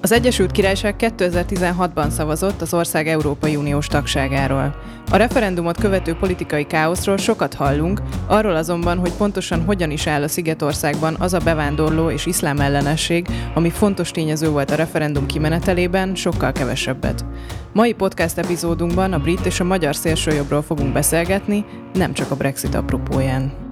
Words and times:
Az 0.00 0.12
Egyesült 0.12 0.52
Királyság 0.52 0.94
2016-ban 0.98 2.08
szavazott 2.08 2.60
az 2.60 2.74
ország 2.74 3.08
Európai 3.08 3.56
Uniós 3.56 3.86
tagságáról. 3.86 4.74
A 5.10 5.16
referendumot 5.16 5.80
követő 5.80 6.14
politikai 6.14 6.66
káoszról 6.66 7.16
sokat 7.16 7.54
hallunk, 7.54 8.02
arról 8.26 8.56
azonban, 8.56 8.98
hogy 8.98 9.12
pontosan 9.12 9.64
hogyan 9.64 9.90
is 9.90 10.06
áll 10.06 10.22
a 10.22 10.28
Szigetországban 10.28 11.16
az 11.18 11.34
a 11.34 11.38
bevándorló 11.38 12.10
és 12.10 12.26
iszlám 12.26 12.60
ellenesség, 12.60 13.26
ami 13.54 13.70
fontos 13.70 14.10
tényező 14.10 14.48
volt 14.48 14.70
a 14.70 14.74
referendum 14.74 15.26
kimenetelében, 15.26 16.14
sokkal 16.14 16.52
kevesebbet. 16.52 17.24
Mai 17.72 17.92
podcast 17.92 18.38
epizódunkban 18.38 19.12
a 19.12 19.18
brit 19.18 19.46
és 19.46 19.60
a 19.60 19.64
magyar 19.64 19.96
szélsőjobbról 19.96 20.62
fogunk 20.62 20.92
beszélgetni, 20.92 21.64
nem 21.92 22.12
csak 22.12 22.30
a 22.30 22.36
Brexit 22.36 22.74
apropóján. 22.74 23.67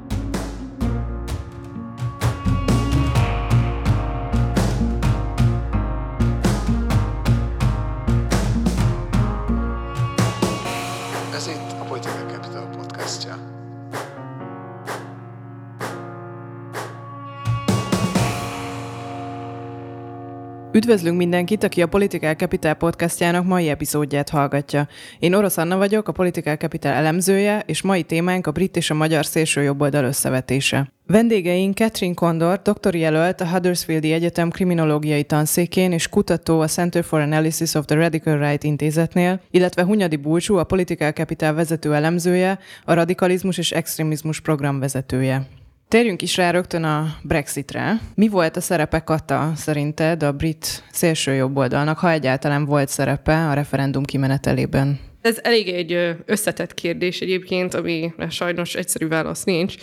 Üdvözlünk 20.76 21.16
mindenkit, 21.16 21.64
aki 21.64 21.82
a 21.82 21.86
Political 21.86 22.34
Capital 22.34 22.74
podcastjának 22.74 23.46
mai 23.46 23.68
epizódját 23.68 24.28
hallgatja. 24.28 24.88
Én 25.18 25.34
Orosz 25.34 25.56
Anna 25.56 25.76
vagyok, 25.76 26.08
a 26.08 26.12
Political 26.12 26.56
Capital 26.56 26.92
elemzője, 26.92 27.62
és 27.66 27.82
mai 27.82 28.02
témánk 28.02 28.46
a 28.46 28.50
brit 28.50 28.76
és 28.76 28.90
a 28.90 28.94
magyar 28.94 29.26
szélső 29.26 29.62
jobboldal 29.62 30.04
összevetése. 30.04 30.92
Vendégeink 31.06 31.76
Catherine 31.76 32.14
Condor, 32.14 32.62
doktori 32.62 32.98
jelölt 32.98 33.40
a 33.40 33.48
Huddersfieldi 33.48 34.12
Egyetem 34.12 34.50
kriminológiai 34.50 35.24
tanszékén 35.24 35.92
és 35.92 36.08
kutató 36.08 36.60
a 36.60 36.66
Center 36.66 37.04
for 37.04 37.20
Analysis 37.20 37.74
of 37.74 37.84
the 37.84 37.96
Radical 37.96 38.38
Right 38.38 38.64
intézetnél, 38.64 39.40
illetve 39.50 39.84
Hunyadi 39.84 40.16
Bulcsú, 40.16 40.56
a 40.56 40.64
Political 40.64 41.12
Capital 41.12 41.54
vezető 41.54 41.94
elemzője, 41.94 42.58
a 42.84 42.92
radikalizmus 42.92 43.58
és 43.58 43.72
extrémizmus 43.72 44.40
program 44.40 44.78
vezetője. 44.78 45.46
Térjünk 45.88 46.22
is 46.22 46.36
rá 46.36 46.50
rögtön 46.50 46.84
a 46.84 47.16
Brexitre. 47.22 48.00
Mi 48.14 48.28
volt 48.28 48.56
a 48.56 48.60
szerepe 48.60 49.00
Kata 49.00 49.52
szerinted 49.54 50.22
a 50.22 50.32
brit 50.32 50.84
szélsőjobboldalnak, 50.90 51.98
ha 51.98 52.10
egyáltalán 52.10 52.64
volt 52.64 52.88
szerepe 52.88 53.48
a 53.48 53.52
referendum 53.52 54.04
kimenetelében? 54.04 54.98
Ez 55.26 55.38
elég 55.42 55.68
egy 55.68 56.16
összetett 56.24 56.74
kérdés 56.74 57.20
egyébként, 57.20 57.74
ami 57.74 58.12
sajnos 58.30 58.74
egyszerű 58.74 59.08
válasz 59.08 59.44
nincs. 59.44 59.74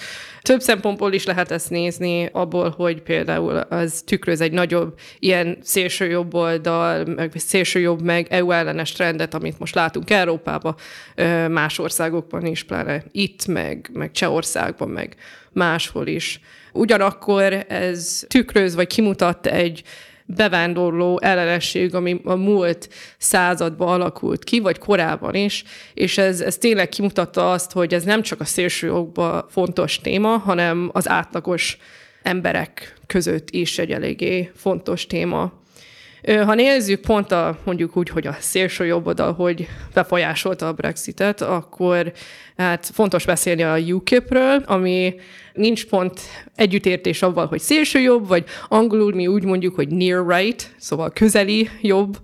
Több 0.41 0.61
szempontból 0.61 1.13
is 1.13 1.25
lehet 1.25 1.52
ezt 1.52 1.69
nézni, 1.69 2.30
abból, 2.31 2.69
hogy 2.69 3.02
például 3.02 3.55
az 3.55 4.02
tükröz 4.05 4.41
egy 4.41 4.52
nagyobb 4.52 4.99
ilyen 5.19 5.58
szélső 5.61 6.09
jobb 6.09 6.33
oldal, 6.33 7.05
meg 7.05 7.31
szélső 7.36 7.80
jobb, 7.80 8.02
meg 8.02 8.27
EU 8.30 8.52
ellenes 8.52 8.91
trendet, 8.91 9.33
amit 9.33 9.59
most 9.59 9.75
látunk 9.75 10.09
Európában, 10.09 10.75
más 11.49 11.80
országokban 11.80 12.45
is, 12.45 12.64
pláne 12.64 13.03
itt, 13.11 13.47
meg, 13.47 13.89
meg 13.94 14.11
Csehországban, 14.11 14.89
meg 14.89 15.16
máshol 15.52 16.08
is. 16.08 16.39
Ugyanakkor 16.73 17.66
ez 17.67 18.25
tükröz, 18.27 18.75
vagy 18.75 18.88
kimutat 18.88 19.47
egy 19.47 19.83
bevándorló 20.36 21.20
ellenesség, 21.22 21.95
ami 21.95 22.22
a 22.23 22.36
múlt 22.36 22.89
században 23.17 23.88
alakult 23.88 24.44
ki, 24.44 24.59
vagy 24.59 24.78
korábban 24.78 25.36
is, 25.36 25.64
és 25.94 26.17
ez, 26.17 26.42
ez 26.42 26.58
tényleg 26.58 26.89
kimutatta 26.89 27.52
azt, 27.52 27.72
hogy 27.72 27.94
ez 27.94 28.03
nem 28.03 28.22
csak 28.22 28.39
a 28.39 28.45
szélsőjogban 28.45 29.45
fontos 29.50 30.00
téma, 30.02 30.38
hanem 30.38 30.89
az 30.94 31.09
átlagos 31.09 31.78
emberek 32.23 32.94
között 33.08 33.50
is 33.50 33.80
egy 33.80 33.92
eléggé 33.92 34.52
fontos 34.56 35.08
téma. 35.08 35.62
Ha 36.28 36.54
nézzük 36.54 37.02
pont 37.02 37.32
a, 37.32 37.58
mondjuk 37.64 37.98
úgy, 37.98 38.10
hogy 38.10 38.28
a 38.28 38.36
szélső 38.40 38.86
jobb 38.86 39.08
oldal, 39.08 39.34
hogy 39.34 39.68
befolyásolta 39.94 40.68
a 40.68 40.74
Brexitet, 40.74 41.42
akkor 41.42 42.12
hát 42.58 42.90
fontos 42.94 43.26
beszélni 43.26 43.64
a 43.64 43.78
UKIP-ről, 43.78 44.64
ami 44.66 45.16
nincs 45.54 45.86
pont 45.86 46.20
együttértés 46.56 47.22
avval, 47.22 47.45
hogy 47.45 47.60
szélső 47.60 48.00
jobb, 48.00 48.28
vagy 48.28 48.44
angolul 48.67 49.14
mi 49.14 49.28
úgy 49.28 49.44
mondjuk, 49.44 49.76
hogy 49.76 49.88
near 49.88 50.28
right, 50.28 50.73
szóval 50.78 51.12
közeli 51.12 51.70
jobb, 51.82 52.17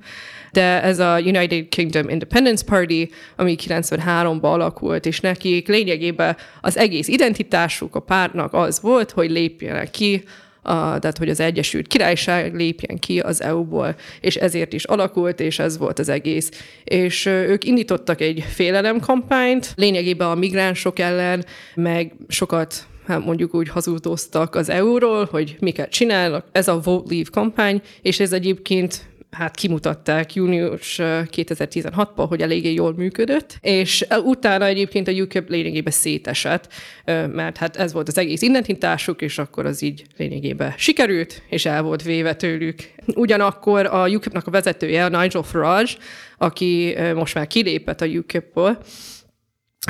de 0.51 0.81
ez 0.83 0.99
a 0.99 1.19
United 1.19 1.69
Kingdom 1.69 2.09
Independence 2.09 2.65
Party, 2.65 3.09
ami 3.35 3.55
93-ban 3.67 4.41
alakult, 4.41 5.05
és 5.05 5.19
nekik 5.19 5.67
lényegében 5.67 6.37
az 6.61 6.77
egész 6.77 7.07
identitásuk 7.07 7.95
a 7.95 7.99
pártnak 7.99 8.53
az 8.53 8.81
volt, 8.81 9.11
hogy 9.11 9.31
lépjenek 9.31 9.91
ki 9.91 10.23
a, 10.61 10.99
tehát 10.99 11.17
hogy 11.17 11.29
az 11.29 11.39
Egyesült 11.39 11.87
Királyság 11.87 12.55
lépjen 12.55 12.97
ki 12.97 13.19
az 13.19 13.41
EU-ból, 13.41 13.95
és 14.21 14.35
ezért 14.35 14.73
is 14.73 14.83
alakult, 14.83 15.39
és 15.39 15.59
ez 15.59 15.77
volt 15.77 15.99
az 15.99 16.09
egész. 16.09 16.51
És 16.83 17.25
ők 17.25 17.63
indítottak 17.63 18.21
egy 18.21 18.43
félelemkampányt, 18.47 19.73
lényegében 19.75 20.27
a 20.27 20.35
migránsok 20.35 20.99
ellen, 20.99 21.45
meg 21.75 22.13
sokat 22.27 22.87
hát 23.07 23.25
mondjuk 23.25 23.55
úgy 23.55 23.69
hazudoztak 23.69 24.55
az 24.55 24.69
EU-ról, 24.69 25.27
hogy 25.31 25.57
miket 25.59 25.89
csinálnak. 25.89 26.45
Ez 26.51 26.67
a 26.67 26.79
Vote 26.79 27.13
Leave 27.13 27.29
kampány, 27.31 27.81
és 28.01 28.19
ez 28.19 28.33
egyébként 28.33 29.07
hát 29.31 29.55
kimutatták 29.55 30.33
június 30.33 30.95
2016-ban, 31.01 32.25
hogy 32.27 32.41
eléggé 32.41 32.73
jól 32.73 32.93
működött, 32.93 33.57
és 33.61 34.05
utána 34.23 34.65
egyébként 34.65 35.07
a 35.07 35.11
UKIP 35.11 35.49
lényegében 35.49 35.93
szétesett, 35.93 36.73
mert 37.05 37.57
hát 37.57 37.75
ez 37.75 37.93
volt 37.93 38.07
az 38.07 38.17
egész 38.17 38.41
identitásuk, 38.41 39.21
és 39.21 39.37
akkor 39.37 39.65
az 39.65 39.81
így 39.81 40.03
lényegében 40.17 40.73
sikerült, 40.77 41.41
és 41.49 41.65
el 41.65 41.81
volt 41.81 42.03
véve 42.03 42.35
tőlük. 42.35 42.91
Ugyanakkor 43.15 43.85
a 43.85 44.07
UKIP-nak 44.07 44.47
a 44.47 44.51
vezetője, 44.51 45.05
a 45.05 45.21
Nigel 45.21 45.43
Farage, 45.43 45.91
aki 46.37 46.95
most 47.15 47.35
már 47.35 47.47
kilépett 47.47 48.01
a 48.01 48.05
UKIP-ból, 48.05 48.77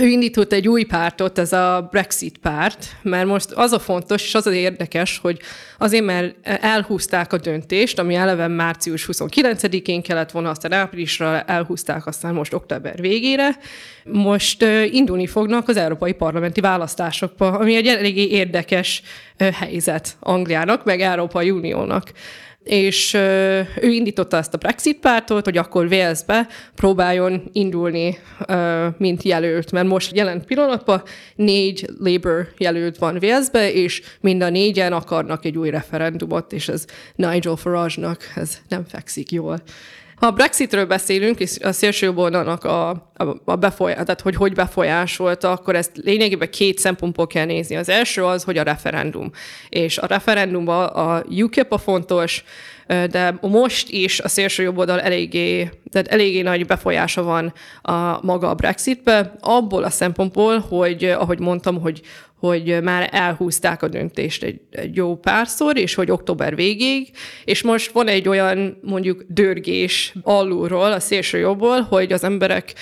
ő 0.01 0.07
indított 0.07 0.53
egy 0.53 0.67
új 0.67 0.83
pártot, 0.83 1.37
ez 1.37 1.53
a 1.53 1.87
Brexit 1.91 2.37
párt, 2.37 2.95
mert 3.01 3.27
most 3.27 3.51
az 3.51 3.71
a 3.71 3.79
fontos, 3.79 4.23
és 4.23 4.35
az 4.35 4.47
az 4.47 4.53
érdekes, 4.53 5.17
hogy 5.17 5.39
azért, 5.79 6.05
mert 6.05 6.35
elhúzták 6.43 7.33
a 7.33 7.37
döntést, 7.37 7.99
ami 7.99 8.15
eleve 8.15 8.47
március 8.47 9.09
29-én 9.11 10.01
kellett 10.01 10.31
volna, 10.31 10.49
aztán 10.49 10.71
áprilisra 10.71 11.41
elhúzták, 11.41 12.05
aztán 12.05 12.33
most 12.33 12.53
október 12.53 13.01
végére. 13.01 13.57
Most 14.03 14.65
indulni 14.91 15.27
fognak 15.27 15.67
az 15.67 15.77
európai 15.77 16.13
parlamenti 16.13 16.61
választásokba, 16.61 17.51
ami 17.51 17.75
egy 17.75 17.87
eléggé 17.87 18.27
érdekes 18.27 19.01
helyzet 19.53 20.17
Angliának, 20.19 20.85
meg 20.85 21.01
Európai 21.01 21.51
Uniónak 21.51 22.11
és 22.63 23.13
ő 23.13 23.89
indította 23.91 24.37
ezt 24.37 24.53
a 24.53 24.57
Brexit 24.57 24.99
pártot, 24.99 25.45
hogy 25.45 25.57
akkor 25.57 25.85
Walesbe 25.85 26.47
próbáljon 26.75 27.49
indulni, 27.53 28.17
mint 28.97 29.23
jelölt, 29.23 29.71
mert 29.71 29.87
most 29.87 30.15
jelen 30.15 30.45
pillanatban 30.45 31.01
négy 31.35 31.89
Labour 31.99 32.47
jelölt 32.57 32.97
van 32.97 33.17
Walesbe, 33.21 33.73
és 33.73 34.01
mind 34.21 34.41
a 34.41 34.49
négyen 34.49 34.93
akarnak 34.93 35.45
egy 35.45 35.57
új 35.57 35.68
referendumot, 35.69 36.53
és 36.53 36.67
ez 36.67 36.85
Nigel 37.15 37.55
Farage-nak 37.55 38.31
ez 38.35 38.57
nem 38.67 38.85
fekszik 38.85 39.31
jól. 39.31 39.61
Ha 40.19 40.25
a 40.25 40.31
Brexitről 40.31 40.85
beszélünk, 40.85 41.39
és 41.39 41.57
a 41.61 41.71
szélső 41.71 42.11
oldalnak 42.11 42.63
a, 42.63 42.89
a, 42.89 43.25
a 43.45 43.55
befolyás, 43.55 43.97
tehát 43.97 44.21
hogy 44.21 44.35
hogy 44.35 44.53
befolyásolta, 44.53 45.51
akkor 45.51 45.75
ezt 45.75 45.91
lényegében 46.03 46.49
két 46.49 46.77
szempontból 46.77 47.27
kell 47.27 47.45
nézni. 47.45 47.75
Az 47.75 47.89
első 47.89 48.23
az, 48.23 48.43
hogy 48.43 48.57
a 48.57 48.63
referendum. 48.63 49.31
És 49.69 49.97
a 49.97 50.05
referendumban 50.05 50.85
a 50.85 51.23
UKIP 51.29 51.71
a 51.71 51.77
fontos, 51.77 52.43
de 52.87 53.37
most 53.41 53.89
is 53.89 54.19
a 54.19 54.27
szélső 54.27 54.63
jobb 54.63 54.77
oldal 54.77 55.01
eléggé, 55.01 55.69
tehát 55.91 56.07
eléggé 56.07 56.41
nagy 56.41 56.65
befolyása 56.65 57.23
van 57.23 57.53
a 57.81 58.25
maga 58.25 58.49
a 58.49 58.55
Brexitbe, 58.55 59.35
abból 59.39 59.83
a 59.83 59.89
szempontból, 59.89 60.59
hogy 60.59 61.03
ahogy 61.03 61.39
mondtam, 61.39 61.81
hogy, 61.81 62.01
hogy 62.39 62.83
már 62.83 63.09
elhúzták 63.11 63.83
a 63.83 63.87
döntést 63.87 64.43
egy, 64.43 64.61
egy 64.71 64.95
jó 64.95 65.15
párszor, 65.15 65.77
és 65.77 65.93
hogy 65.93 66.11
október 66.11 66.55
végéig, 66.55 67.09
és 67.43 67.61
most 67.61 67.91
van 67.91 68.07
egy 68.07 68.27
olyan 68.27 68.79
mondjuk 68.81 69.23
dörgés 69.27 70.13
alulról, 70.21 70.91
a 70.91 70.99
szélső 70.99 71.37
jobbból, 71.37 71.81
hogy 71.81 72.13
az 72.13 72.23
emberek 72.23 72.73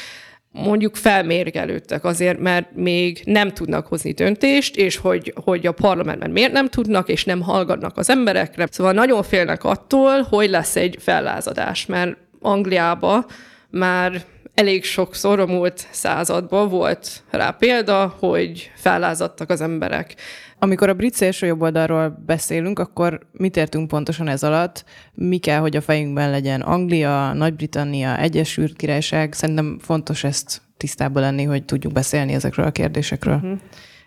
mondjuk 0.52 0.96
felmérgelődtek 0.96 2.04
azért, 2.04 2.40
mert 2.40 2.76
még 2.76 3.22
nem 3.26 3.54
tudnak 3.54 3.88
hozni 3.88 4.12
döntést, 4.12 4.76
és 4.76 4.98
hogy, 4.98 5.34
hogy 5.44 5.68
a 5.68 5.72
parlamentben 5.72 6.30
miért 6.30 6.52
nem 6.52 6.70
tudnak, 6.70 7.10
és 7.10 7.26
nem 7.26 7.42
hallgatnak 7.42 7.98
az 7.98 8.10
emberekre. 8.10 8.68
Szóval 8.72 8.94
nagyon 8.94 9.24
félnek 9.24 9.64
attól, 9.64 10.22
hogy 10.22 10.50
lesz 10.50 10.76
egy 10.76 10.98
fellázadás, 11.00 11.86
mert 11.86 12.18
Angliába 12.40 13.26
már 13.70 14.26
elég 14.58 14.84
sokszor 14.84 15.40
a 15.40 15.46
múlt 15.46 15.88
században 15.92 16.70
volt 16.70 17.24
rá 17.30 17.52
példa, 17.52 18.16
hogy 18.20 18.72
fellázadtak 18.76 19.50
az 19.50 19.62
emberek. 19.62 20.16
Amikor 20.60 20.90
a 20.90 20.94
brit 20.94 21.14
szélsőjobboldalról 21.14 22.24
beszélünk, 22.26 22.80
akkor 22.80 23.20
mit 23.32 23.58
értünk 23.58 23.88
pontosan 23.88 24.28
ez 24.28 24.44
alatt? 24.44 24.84
Mi 25.14 25.38
kell, 25.38 25.60
hogy 25.60 25.76
a 25.76 25.82
fejünkben 25.82 26.30
legyen 26.30 26.62
Anglia, 26.62 27.34
Nagy-Britannia, 27.34 28.20
Egyesült 28.20 28.76
Királyság? 28.76 29.34
Szerintem 29.34 29.78
fontos 29.82 30.24
ezt 30.24 30.62
tisztában 30.78 31.22
lenni, 31.22 31.44
hogy 31.44 31.64
tudjuk 31.66 31.94
beszélni 31.94 32.34
ezekről 32.34 32.66
a 32.66 32.72
kérdésekről. 32.72 33.36
Uh-huh. 33.36 33.60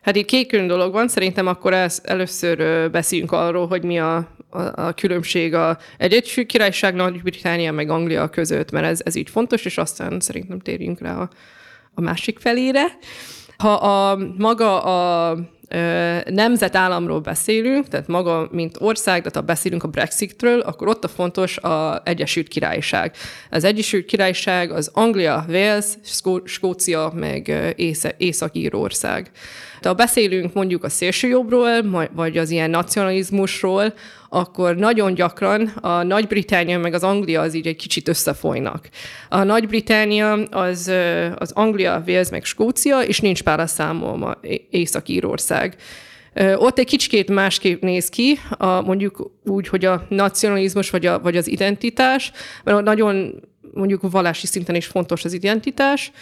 Hát 0.03 0.17
itt 0.17 0.27
két 0.27 0.49
külön 0.49 0.67
dolog 0.67 0.93
van, 0.93 1.09
szerintem 1.09 1.47
akkor 1.47 1.73
ez 1.73 2.01
először 2.05 2.91
beszéljünk 2.91 3.33
arról, 3.33 3.67
hogy 3.67 3.83
mi 3.83 3.99
a 3.99 4.29
a, 4.51 4.87
a 4.87 4.93
különbség 4.93 5.55
a 5.55 5.79
Egyesült 5.99 6.47
Királyság, 6.47 6.95
Nagy-Britannia 6.95 7.73
meg 7.73 7.91
Anglia 7.91 8.29
között, 8.29 8.71
mert 8.71 8.87
ez, 8.87 9.01
ez 9.05 9.15
így 9.15 9.31
fontos, 9.31 9.65
és 9.65 9.79
aztán 9.79 10.21
szerintem 10.21 10.59
térjünk 10.59 11.01
rá 11.01 11.17
a, 11.17 11.29
a 11.95 12.01
másik 12.01 12.39
felére. 12.39 12.85
Ha 13.57 13.73
a 13.73 14.19
maga 14.39 14.83
a 14.83 15.39
nemzetállamról 16.25 17.21
beszélünk, 17.21 17.89
tehát 17.89 18.07
maga, 18.07 18.49
mint 18.53 18.77
ország, 18.81 19.19
tehát 19.19 19.35
ha 19.35 19.41
beszélünk 19.41 19.83
a 19.83 19.89
Brexitről, 19.89 20.61
akkor 20.61 20.89
ott 20.89 21.05
a 21.05 21.09
fontos 21.09 21.59
az 21.59 21.99
Egyesült 22.05 22.49
Királyság. 22.49 23.15
Az 23.51 23.65
Egyesült 23.65 24.05
Királyság 24.05 24.71
az 24.71 24.91
Anglia, 24.95 25.45
Wales, 25.49 25.87
Skócia, 26.45 27.13
meg 27.15 27.75
Észak-Írország. 28.17 29.31
De 29.81 29.89
ha 29.89 29.95
beszélünk 29.95 30.53
mondjuk 30.53 30.85
a 30.85 30.89
szélsőjobbról, 30.89 32.09
vagy 32.13 32.39
az 32.39 32.51
ilyen 32.51 32.71
nacionalizmusról, 32.71 33.95
akkor 34.29 34.77
nagyon 34.77 35.15
gyakran 35.15 35.67
a 35.67 36.03
Nagy-Britannia 36.03 36.79
meg 36.79 36.95
az 36.95 37.03
Anglia 37.03 37.41
az 37.41 37.55
így 37.55 37.67
egy 37.67 37.77
kicsit 37.77 38.09
összefolynak. 38.09 38.89
A 39.29 39.43
Nagy-Britannia 39.43 40.33
az, 40.43 40.93
az 41.37 41.53
Anglia, 41.53 42.03
Wales 42.07 42.31
meg 42.31 42.45
Skócia, 42.45 43.01
és 43.01 43.21
nincs 43.21 43.43
pára 43.43 43.67
számolva 43.67 44.41
Észak-Írország. 44.71 45.77
Ott 46.55 46.79
egy 46.79 46.87
kicsikét 46.87 47.31
másképp 47.31 47.83
néz 47.83 48.09
ki, 48.09 48.39
a, 48.51 48.81
mondjuk 48.81 49.31
úgy, 49.45 49.69
hogy 49.69 49.85
a 49.85 50.07
nacionalizmus 50.09 50.91
vagy, 50.91 51.07
a, 51.07 51.21
vagy 51.21 51.37
az 51.37 51.49
identitás, 51.49 52.33
mert 52.65 52.83
nagyon 52.83 53.41
mondjuk 53.75 54.11
vallási 54.11 54.47
szinten 54.47 54.75
is 54.75 54.87
fontos 54.87 55.25
az 55.25 55.33
identitás, 55.33 56.13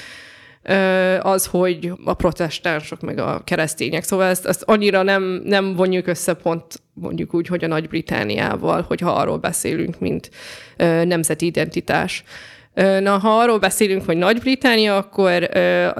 az, 1.20 1.47
hogy 1.47 1.93
a 2.05 2.15
protestánsok 2.15 3.00
meg 3.00 3.19
a 3.19 3.43
keresztények. 3.44 4.03
Szóval 4.03 4.26
ezt, 4.26 4.47
ezt 4.47 4.62
annyira 4.62 5.03
nem, 5.03 5.43
nem 5.44 5.75
vonjuk 5.75 6.06
össze 6.06 6.35
pont 6.35 6.82
mondjuk 6.94 7.35
úgy, 7.35 7.47
hogy 7.47 7.65
a 7.65 7.67
Nagy-Britániával, 7.67 8.85
hogyha 8.88 9.11
arról 9.11 9.38
beszélünk, 9.38 9.99
mint 9.99 10.31
nemzeti 11.05 11.47
identitás. 11.47 12.25
Na, 12.75 13.19
ha 13.19 13.38
arról 13.38 13.59
beszélünk, 13.59 14.05
hogy 14.05 14.17
Nagy-Británia, 14.17 14.97
akkor 14.97 15.49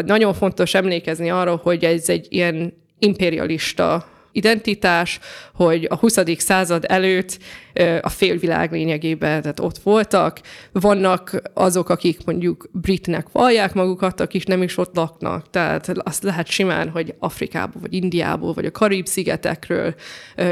nagyon 0.05 0.35
fontos 0.35 0.75
emlékezni 0.75 1.31
arra, 1.31 1.61
hogy 1.63 1.85
ez 1.85 2.09
egy 2.09 2.27
ilyen 2.29 2.73
imperialista 2.99 4.09
identitás, 4.33 5.21
hogy 5.55 5.87
a 5.91 5.97
20. 5.97 6.19
század 6.37 6.85
előtt 6.89 7.39
a 8.01 8.09
félvilág 8.09 8.73
lényegében, 8.73 9.43
tehát 9.43 9.61
ott 9.61 9.79
voltak. 9.79 10.41
Vannak 10.73 11.43
azok, 11.55 11.89
akik 11.89 12.25
mondjuk 12.25 12.69
britnek 12.73 13.27
vallják 13.33 13.75
magukat, 13.75 14.21
akik 14.21 14.47
nem 14.47 14.63
is 14.63 14.79
ott 14.79 14.97
laknak. 14.97 15.51
Tehát 15.51 15.89
azt 15.89 16.23
lehet 16.23 16.47
simán, 16.47 16.89
hogy 16.89 17.15
Afrikából, 17.19 17.81
vagy 17.81 17.95
Indiából, 17.95 18.53
vagy 18.53 18.65
a 18.65 18.71
Karib-szigetekről, 18.71 19.95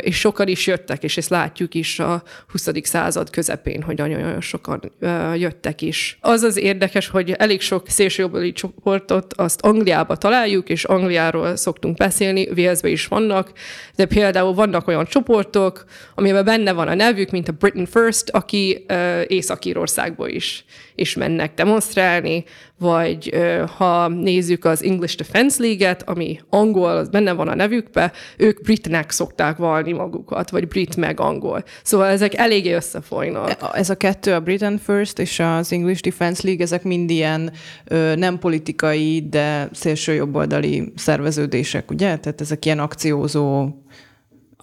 és 0.00 0.18
sokan 0.18 0.48
is 0.48 0.66
jöttek, 0.66 1.02
és 1.02 1.16
ezt 1.16 1.28
látjuk 1.28 1.74
is 1.74 1.98
a 1.98 2.22
20. 2.48 2.68
század 2.82 3.30
közepén, 3.30 3.82
hogy 3.82 3.96
nagyon-nagyon 3.96 4.40
sokan 4.40 4.92
jöttek 5.34 5.82
is. 5.82 6.18
Az 6.20 6.42
az 6.42 6.56
érdekes, 6.56 7.08
hogy 7.08 7.30
elég 7.30 7.60
sok 7.60 7.88
szélsőjobbali 7.88 8.52
csoportot 8.52 9.32
azt 9.32 9.60
Angliába 9.60 10.16
találjuk, 10.16 10.68
és 10.68 10.84
Angliáról 10.84 11.56
szoktunk 11.56 11.96
beszélni, 11.96 12.48
Walesbe 12.56 12.88
is 12.88 13.06
vannak, 13.06 13.52
de 13.96 14.06
például 14.06 14.54
vannak 14.54 14.88
olyan 14.88 15.04
csoportok, 15.04 15.84
amiben 16.14 16.44
benne 16.44 16.72
van 16.72 16.88
a 16.88 16.94
nev, 16.94 17.15
nevük, 17.16 17.30
mint 17.30 17.48
a 17.48 17.52
Britain 17.52 17.86
First, 17.86 18.28
aki 18.30 18.84
uh, 18.88 19.22
Észak-Írországból 19.26 20.28
is, 20.28 20.64
is 20.94 21.14
mennek 21.14 21.54
demonstrálni, 21.54 22.44
vagy 22.78 23.30
uh, 23.34 23.68
ha 23.68 24.08
nézzük 24.08 24.64
az 24.64 24.84
English 24.84 25.16
Defense 25.16 25.62
League-et, 25.62 26.02
ami 26.02 26.40
angol, 26.50 26.90
az 26.90 27.08
benne 27.08 27.32
van 27.32 27.48
a 27.48 27.54
nevükbe, 27.54 28.12
ők 28.36 28.62
britnek 28.62 29.10
szokták 29.10 29.56
valni 29.56 29.92
magukat, 29.92 30.50
vagy 30.50 30.68
brit 30.68 30.96
meg 30.96 31.20
angol. 31.20 31.64
Szóval 31.82 32.06
ezek 32.06 32.34
eléggé 32.34 32.72
összefolynak. 32.72 33.50
E, 33.50 33.56
ez 33.72 33.90
a 33.90 33.96
kettő, 33.96 34.32
a 34.32 34.40
Britain 34.40 34.78
First 34.78 35.18
és 35.18 35.38
az 35.38 35.72
English 35.72 36.02
Defense 36.02 36.40
League, 36.44 36.64
ezek 36.64 36.82
mind 36.82 37.10
ilyen 37.10 37.52
ö, 37.84 38.14
nem 38.16 38.38
politikai, 38.38 39.26
de 39.30 39.68
szélső 39.72 40.12
jobboldali 40.14 40.92
szerveződések, 40.96 41.90
ugye? 41.90 42.16
Tehát 42.16 42.40
ezek 42.40 42.64
ilyen 42.64 42.78
akciózó 42.78 43.68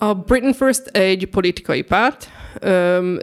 a 0.03 0.13
Britain 0.13 0.53
First 0.53 0.87
egy 0.87 1.25
politikai 1.25 1.81
párt, 1.81 2.29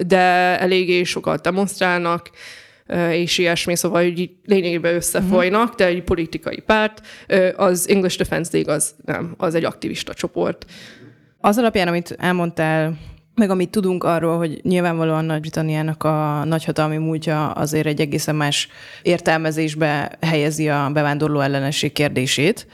de 0.06 0.58
eléggé 0.60 1.02
sokat 1.02 1.42
demonstrálnak, 1.42 2.30
és 3.10 3.38
ilyesmi, 3.38 3.76
szóval 3.76 4.02
hogy 4.02 4.30
lényegében 4.44 4.94
összefolynak, 4.94 5.74
de 5.74 5.86
egy 5.86 6.02
politikai 6.02 6.60
párt. 6.66 7.00
Az 7.56 7.88
English 7.88 8.18
Defense 8.18 8.50
League 8.52 8.74
az 8.74 8.94
nem, 9.04 9.34
az 9.36 9.54
egy 9.54 9.64
aktivista 9.64 10.14
csoport. 10.14 10.64
Az 11.38 11.58
alapján, 11.58 11.88
amit 11.88 12.16
elmondtál, 12.18 12.98
meg 13.34 13.50
amit 13.50 13.70
tudunk 13.70 14.04
arról, 14.04 14.36
hogy 14.36 14.60
nyilvánvalóan 14.62 15.24
Nagy-Britanniának 15.24 16.04
a 16.04 16.44
nagyhatalmi 16.44 16.96
múltja 16.96 17.50
azért 17.50 17.86
egy 17.86 18.00
egészen 18.00 18.34
más 18.36 18.68
értelmezésbe 19.02 20.18
helyezi 20.20 20.68
a 20.68 20.90
bevándorló 20.92 21.40
ellenesség 21.40 21.92
kérdését. 21.92 22.66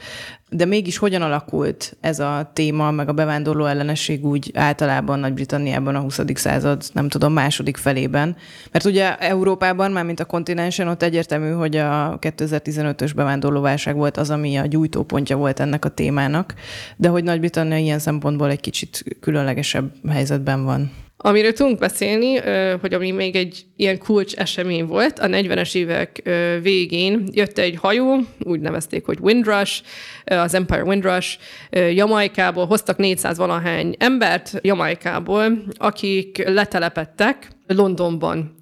De 0.49 0.65
mégis 0.65 0.97
hogyan 0.97 1.21
alakult 1.21 1.97
ez 2.01 2.19
a 2.19 2.51
téma, 2.53 2.91
meg 2.91 3.09
a 3.09 3.13
bevándorló 3.13 3.65
ellenesség 3.65 4.25
úgy 4.25 4.51
általában 4.53 5.19
Nagy-Britanniában 5.19 5.95
a 5.95 5.99
20. 5.99 6.19
század, 6.33 6.83
nem 6.93 7.09
tudom, 7.09 7.33
második 7.33 7.77
felében? 7.77 8.35
Mert 8.71 8.85
ugye 8.85 9.17
Európában, 9.17 9.91
már 9.91 10.05
mint 10.05 10.19
a 10.19 10.25
kontinensen, 10.25 10.87
ott 10.87 11.03
egyértelmű, 11.03 11.51
hogy 11.51 11.75
a 11.75 12.19
2015-ös 12.19 13.11
bevándorlóválság 13.15 13.95
volt 13.95 14.17
az, 14.17 14.29
ami 14.29 14.57
a 14.57 14.65
gyújtópontja 14.65 15.37
volt 15.37 15.59
ennek 15.59 15.85
a 15.85 15.89
témának, 15.89 16.53
de 16.95 17.07
hogy 17.07 17.23
Nagy-Britannia 17.23 17.77
ilyen 17.77 17.99
szempontból 17.99 18.49
egy 18.49 18.59
kicsit 18.59 19.03
különlegesebb 19.19 19.91
helyzetben 20.09 20.63
van. 20.63 20.91
Amiről 21.19 21.53
tudunk 21.53 21.79
beszélni, 21.79 22.35
hogy 22.81 22.93
ami 22.93 23.11
még 23.11 23.35
egy 23.35 23.65
ilyen 23.75 23.97
kulcs 23.97 24.35
esemény 24.35 24.85
volt, 24.85 25.19
a 25.19 25.27
40-es 25.27 25.75
évek 25.75 26.21
végén 26.61 27.27
jött 27.31 27.57
egy 27.57 27.75
hajó, 27.75 28.19
úgy 28.39 28.59
nevezték, 28.59 29.05
hogy 29.05 29.17
Windrush, 29.21 29.81
az 30.25 30.53
Empire 30.53 30.83
Windrush, 30.83 31.37
Jamaikából 31.71 32.65
hoztak 32.65 32.97
400 32.97 33.37
valahány 33.37 33.95
embert 33.99 34.51
Jamaikából, 34.61 35.63
akik 35.77 36.43
letelepettek 36.47 37.47
Londonban. 37.67 38.55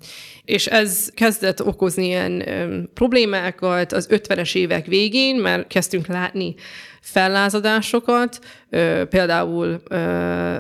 És 0.44 0.66
ez 0.66 1.10
kezdett 1.14 1.66
okozni 1.66 2.06
ilyen 2.06 2.44
problémákat 2.94 3.92
az 3.92 4.08
50-es 4.12 4.56
évek 4.56 4.86
végén, 4.86 5.36
mert 5.36 5.68
kezdtünk 5.68 6.08
látni 6.08 6.56
fellázadásokat, 7.06 8.40
például 9.10 9.82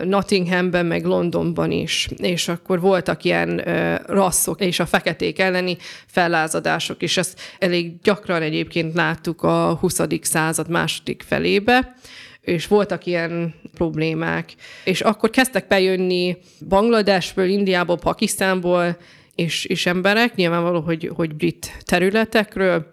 Nottinghamben, 0.03 0.85
meg 0.85 1.05
Londonban 1.05 1.71
is, 1.71 2.07
és 2.17 2.47
akkor 2.47 2.79
voltak 2.79 3.23
ilyen 3.23 3.57
rasszok 4.05 4.61
és 4.61 4.79
a 4.79 4.85
feketék 4.85 5.39
elleni 5.39 5.77
fellázadások, 6.07 7.01
és 7.01 7.17
ezt 7.17 7.39
elég 7.59 8.01
gyakran 8.01 8.41
egyébként 8.41 8.93
láttuk 8.93 9.43
a 9.43 9.77
20. 9.79 10.01
század 10.21 10.69
második 10.69 11.23
felébe, 11.27 11.95
és 12.41 12.67
voltak 12.67 13.05
ilyen 13.05 13.53
problémák. 13.73 14.53
És 14.83 15.01
akkor 15.01 15.29
kezdtek 15.29 15.67
bejönni 15.67 16.37
Bangladesből, 16.67 17.49
Indiából, 17.49 17.97
Pakisztánból, 17.97 18.97
és, 19.35 19.65
és 19.65 19.85
emberek, 19.85 20.35
nyilvánvaló, 20.35 20.79
hogy, 20.79 21.11
hogy 21.15 21.35
brit 21.35 21.71
területekről, 21.85 22.91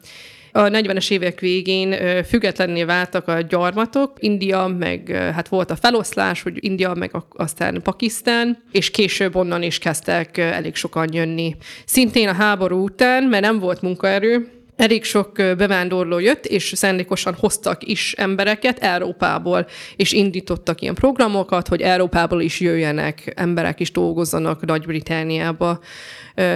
a 0.52 0.60
40-es 0.60 1.10
évek 1.10 1.40
végén 1.40 1.94
függetlenné 2.24 2.84
váltak 2.84 3.28
a 3.28 3.40
gyarmatok, 3.40 4.12
India, 4.18 4.66
meg 4.78 5.08
hát 5.34 5.48
volt 5.48 5.70
a 5.70 5.76
feloszlás, 5.76 6.42
hogy 6.42 6.64
India, 6.64 6.94
meg 6.94 7.10
aztán 7.28 7.82
Pakisztán, 7.82 8.62
és 8.72 8.90
később 8.90 9.36
onnan 9.36 9.62
is 9.62 9.78
kezdtek 9.78 10.38
elég 10.38 10.74
sokan 10.74 11.08
jönni. 11.12 11.56
Szintén 11.84 12.28
a 12.28 12.32
háború 12.32 12.82
után, 12.82 13.24
mert 13.24 13.44
nem 13.44 13.58
volt 13.58 13.82
munkaerő, 13.82 14.48
elég 14.82 15.04
sok 15.04 15.32
bevándorló 15.34 16.18
jött, 16.18 16.46
és 16.46 16.72
szándékosan 16.76 17.34
hoztak 17.38 17.82
is 17.84 18.12
embereket 18.12 18.78
Európából, 18.78 19.66
és 19.96 20.12
indítottak 20.12 20.80
ilyen 20.80 20.94
programokat, 20.94 21.68
hogy 21.68 21.80
Európából 21.80 22.40
is 22.40 22.60
jöjjenek 22.60 23.32
emberek, 23.36 23.80
is 23.80 23.92
dolgozzanak 23.92 24.66
Nagy-Britániába. 24.66 25.80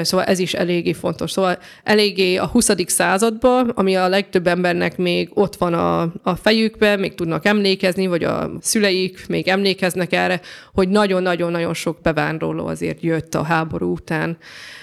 Szóval 0.03 0.27
ez 0.27 0.39
is 0.39 0.55
eléggé 0.55 0.93
fontos. 0.93 1.31
Szóval 1.31 1.59
eléggé 1.83 2.37
a 2.37 2.47
20. 2.47 2.71
században, 2.87 3.69
ami 3.75 3.97
a 3.97 4.09
legtöbb 4.09 4.47
embernek 4.47 4.97
még 4.97 5.29
ott 5.35 5.57
van 5.57 5.75
a, 5.75 6.01
a 6.23 6.37
fejükben, 6.37 6.99
még 6.99 7.15
tudnak 7.15 7.45
emlékezni, 7.45 8.07
vagy 8.07 8.25
a 8.25 8.51
szüleik 8.61 9.25
még 9.29 9.49
emlékeznek 9.49 10.13
erre, 10.13 10.41
hogy 10.73 10.89
nagyon-nagyon-nagyon 10.89 11.75
sok 11.75 11.99
bevándorló 12.03 12.67
azért 12.67 13.03
jött 13.03 13.35
a 13.35 13.43
háború 13.43 13.93
után. 13.93 14.39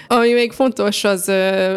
Ami 0.08 0.34
még 0.34 0.52
fontos, 0.52 1.04
az, 1.04 1.32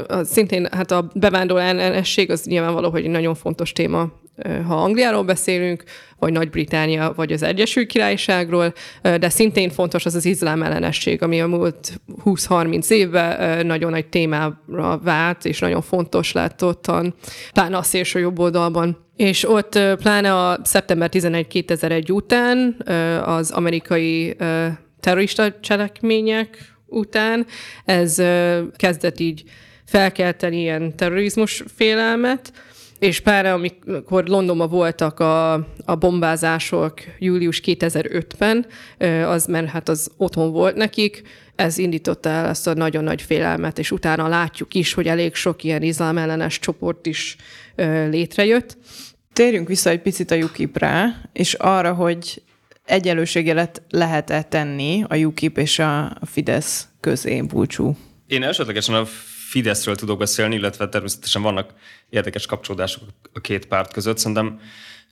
az 0.08 0.28
szintén 0.28 0.68
hát 0.70 0.90
a 0.90 1.10
bevándorló 1.14 1.55
ellenesség, 1.62 2.30
az 2.30 2.44
nyilvánvaló, 2.44 2.90
hogy 2.90 3.04
egy 3.04 3.10
nagyon 3.10 3.34
fontos 3.34 3.72
téma 3.72 4.12
ha 4.66 4.74
Angliáról 4.74 5.22
beszélünk, 5.22 5.84
vagy 6.18 6.32
Nagy-Británia, 6.32 7.12
vagy 7.16 7.32
az 7.32 7.42
Egyesült 7.42 7.86
Királyságról, 7.86 8.72
de 9.02 9.28
szintén 9.28 9.70
fontos 9.70 10.06
az 10.06 10.14
az 10.14 10.24
iszlám 10.24 10.62
ellenesség, 10.62 11.22
ami 11.22 11.40
a 11.40 11.46
múlt 11.46 12.00
20-30 12.24 12.90
évben 12.90 13.66
nagyon 13.66 13.90
nagy 13.90 14.06
témára 14.06 15.00
vált, 15.02 15.44
és 15.44 15.58
nagyon 15.58 15.82
fontos 15.82 16.32
lett 16.32 16.64
ottan, 16.64 17.14
pláne 17.52 17.76
a 17.76 17.82
szélső 17.82 18.18
jobb 18.18 18.38
oldalban. 18.38 19.04
És 19.16 19.48
ott 19.48 19.78
pláne 19.96 20.34
a 20.34 20.58
szeptember 20.62 21.08
11 21.08 21.46
2001 21.46 22.12
után 22.12 22.76
az 23.24 23.50
amerikai 23.50 24.36
terrorista 25.00 25.60
cselekmények 25.60 26.76
után. 26.86 27.46
Ez 27.84 28.14
kezdett 28.76 29.20
így 29.20 29.42
felkelteni 29.86 30.60
ilyen 30.60 30.96
terrorizmus 30.96 31.64
félelmet, 31.74 32.52
és 32.98 33.20
pár, 33.20 33.46
amikor 33.46 34.24
Londonban 34.26 34.68
voltak 34.68 35.20
a, 35.20 35.52
a 35.84 35.94
bombázások 35.98 36.94
július 37.18 37.60
2005-ben, 37.64 38.66
az 39.24 39.46
mert 39.46 39.68
hát 39.68 39.88
az 39.88 40.10
otthon 40.16 40.52
volt 40.52 40.76
nekik, 40.76 41.22
ez 41.56 41.78
indította 41.78 42.28
el 42.28 42.46
ezt 42.46 42.66
a 42.66 42.74
nagyon 42.74 43.04
nagy 43.04 43.22
félelmet, 43.22 43.78
és 43.78 43.90
utána 43.90 44.28
látjuk 44.28 44.74
is, 44.74 44.92
hogy 44.92 45.06
elég 45.06 45.34
sok 45.34 45.64
ilyen 45.64 45.82
izlám 45.82 46.18
ellenes 46.18 46.58
csoport 46.58 47.06
is 47.06 47.36
létrejött. 48.10 48.76
Térjünk 49.32 49.68
vissza 49.68 49.90
egy 49.90 50.00
picit 50.00 50.30
a 50.30 50.36
UKIP-re, 50.36 51.22
és 51.32 51.54
arra, 51.54 51.92
hogy 51.92 52.42
egyenlőségelet 52.84 53.82
lehet-e 53.90 54.42
tenni 54.42 55.04
a 55.08 55.16
UKIP 55.16 55.58
és 55.58 55.78
a 55.78 56.16
Fidesz 56.24 56.88
közé, 57.00 57.40
Bulcsú? 57.40 57.96
Én 58.26 58.42
elsődlegesen 58.42 58.94
a 58.94 59.04
Fideszről 59.56 59.94
tudok 59.94 60.18
beszélni, 60.18 60.54
illetve 60.54 60.88
természetesen 60.88 61.42
vannak 61.42 61.74
érdekes 62.08 62.46
kapcsolódások 62.46 63.02
a 63.32 63.40
két 63.40 63.66
párt 63.66 63.92
között. 63.92 64.18
Szerintem 64.18 64.60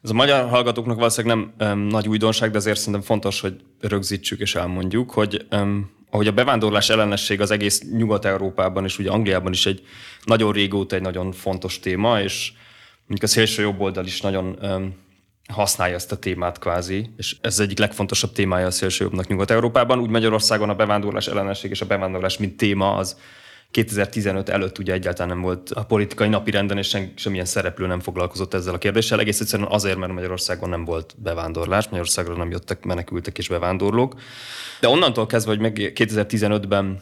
ez 0.02 0.10
a 0.10 0.14
magyar 0.14 0.48
hallgatóknak 0.48 0.96
valószínűleg 0.96 1.36
nem 1.36 1.70
um, 1.70 1.78
nagy 1.78 2.08
újdonság, 2.08 2.50
de 2.50 2.56
azért 2.56 2.78
szerintem 2.78 3.02
fontos, 3.02 3.40
hogy 3.40 3.60
rögzítsük 3.80 4.40
és 4.40 4.54
elmondjuk, 4.54 5.10
hogy 5.10 5.46
um, 5.50 5.90
ahogy 6.10 6.26
a 6.26 6.32
bevándorlás 6.32 6.90
ellenesség 6.90 7.40
az 7.40 7.50
egész 7.50 7.82
Nyugat-Európában 7.96 8.84
és 8.84 8.98
ugye 8.98 9.10
Angliában 9.10 9.52
is 9.52 9.66
egy 9.66 9.82
nagyon 10.24 10.52
régóta 10.52 10.96
egy 10.96 11.02
nagyon 11.02 11.32
fontos 11.32 11.78
téma, 11.80 12.20
és 12.20 12.52
mondjuk 12.98 13.22
a 13.22 13.26
szélső 13.26 13.62
jobb 13.62 13.80
oldal 13.80 14.04
is 14.04 14.20
nagyon 14.20 14.58
um, 14.62 14.94
használja 15.48 15.94
ezt 15.94 16.12
a 16.12 16.18
témát 16.18 16.58
kvázi, 16.58 17.10
és 17.16 17.36
ez 17.40 17.60
egyik 17.60 17.78
legfontosabb 17.78 18.32
témája 18.32 18.66
a 18.66 18.70
szélső 18.70 19.04
jobbnak 19.04 19.28
Nyugat-Európában. 19.28 19.98
Úgy 19.98 20.10
Magyarországon 20.10 20.68
a 20.68 20.74
bevándorlás 20.74 21.26
ellenesség 21.26 21.70
és 21.70 21.80
a 21.80 21.86
bevándorlás 21.86 22.38
mint 22.38 22.56
téma 22.56 22.94
az 22.94 23.16
2015 23.74 24.48
előtt 24.48 24.78
ugye 24.78 24.92
egyáltalán 24.92 25.28
nem 25.28 25.40
volt 25.40 25.70
a 25.70 25.84
politikai 25.84 26.28
napirenden, 26.28 26.78
és 26.78 26.88
sem, 26.88 27.12
semmilyen 27.14 27.44
szereplő 27.44 27.86
nem 27.86 28.00
foglalkozott 28.00 28.54
ezzel 28.54 28.74
a 28.74 28.78
kérdéssel. 28.78 29.20
Egész 29.20 29.40
egyszerűen 29.40 29.68
azért, 29.70 29.96
mert 29.98 30.12
Magyarországon 30.12 30.68
nem 30.68 30.84
volt 30.84 31.14
bevándorlás, 31.18 31.84
Magyarországra 31.84 32.36
nem 32.36 32.50
jöttek 32.50 32.84
menekültek 32.84 33.38
és 33.38 33.48
bevándorlók. 33.48 34.14
De 34.80 34.88
onnantól 34.88 35.26
kezdve, 35.26 35.50
hogy 35.50 35.60
meg 35.60 35.92
2015-ben 35.94 37.00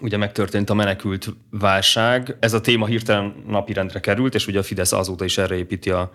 ugye 0.00 0.16
megtörtént 0.16 0.70
a 0.70 0.74
menekült 0.74 1.28
válság, 1.50 2.36
ez 2.40 2.52
a 2.52 2.60
téma 2.60 2.86
hirtelen 2.86 3.44
napirendre 3.46 4.00
került, 4.00 4.34
és 4.34 4.46
ugye 4.46 4.58
a 4.58 4.62
Fidesz 4.62 4.92
azóta 4.92 5.24
is 5.24 5.38
erre 5.38 5.56
építi 5.56 5.90
a, 5.90 6.12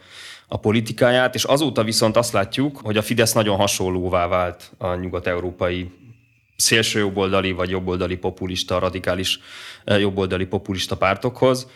a 0.47 0.57
politikáját, 0.57 1.35
és 1.35 1.43
azóta 1.43 1.83
viszont 1.83 2.17
azt 2.17 2.33
látjuk, 2.33 2.79
hogy 2.83 2.97
a 2.97 3.01
Fidesz 3.01 3.33
nagyon 3.33 3.57
hasonlóvá 3.57 4.27
vált 4.27 4.71
a 4.77 4.95
nyugat-európai 4.95 5.91
szélső 6.61 6.99
jobboldali 6.99 7.51
vagy 7.51 7.69
jobboldali 7.69 8.15
populista, 8.15 8.79
radikális 8.79 9.39
eh, 9.83 9.99
jobboldali 9.99 10.45
populista 10.45 10.97
pártokhoz, 10.97 11.67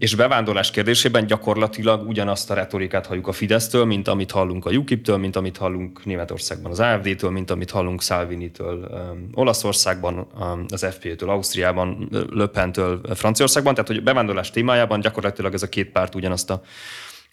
és 0.00 0.14
bevándorlás 0.14 0.70
kérdésében 0.70 1.26
gyakorlatilag 1.26 2.08
ugyanazt 2.08 2.50
a 2.50 2.54
retorikát 2.54 3.06
halljuk 3.06 3.26
a 3.26 3.32
Fidesztől, 3.32 3.84
mint 3.84 4.08
amit 4.08 4.30
hallunk 4.30 4.66
a 4.66 4.70
UKIP-től, 4.70 5.16
mint 5.16 5.36
amit 5.36 5.56
hallunk 5.56 6.04
Németországban 6.04 6.70
az 6.70 6.80
AFD-től, 6.80 7.30
mint 7.30 7.50
amit 7.50 7.70
hallunk 7.70 8.02
Salvini-től 8.02 8.88
um, 8.90 9.28
Olaszországban, 9.34 10.26
um, 10.40 10.64
az 10.68 10.86
FP-től 10.90 11.30
Ausztriában, 11.30 12.08
Le 12.30 12.46
Pen-től 12.46 13.00
Franciaországban. 13.14 13.74
Tehát, 13.74 13.88
hogy 13.88 14.02
bevándorlás 14.02 14.50
témájában 14.50 15.00
gyakorlatilag 15.00 15.54
ez 15.54 15.62
a 15.62 15.68
két 15.68 15.90
párt 15.90 16.14
ugyanazt 16.14 16.50
a 16.50 16.62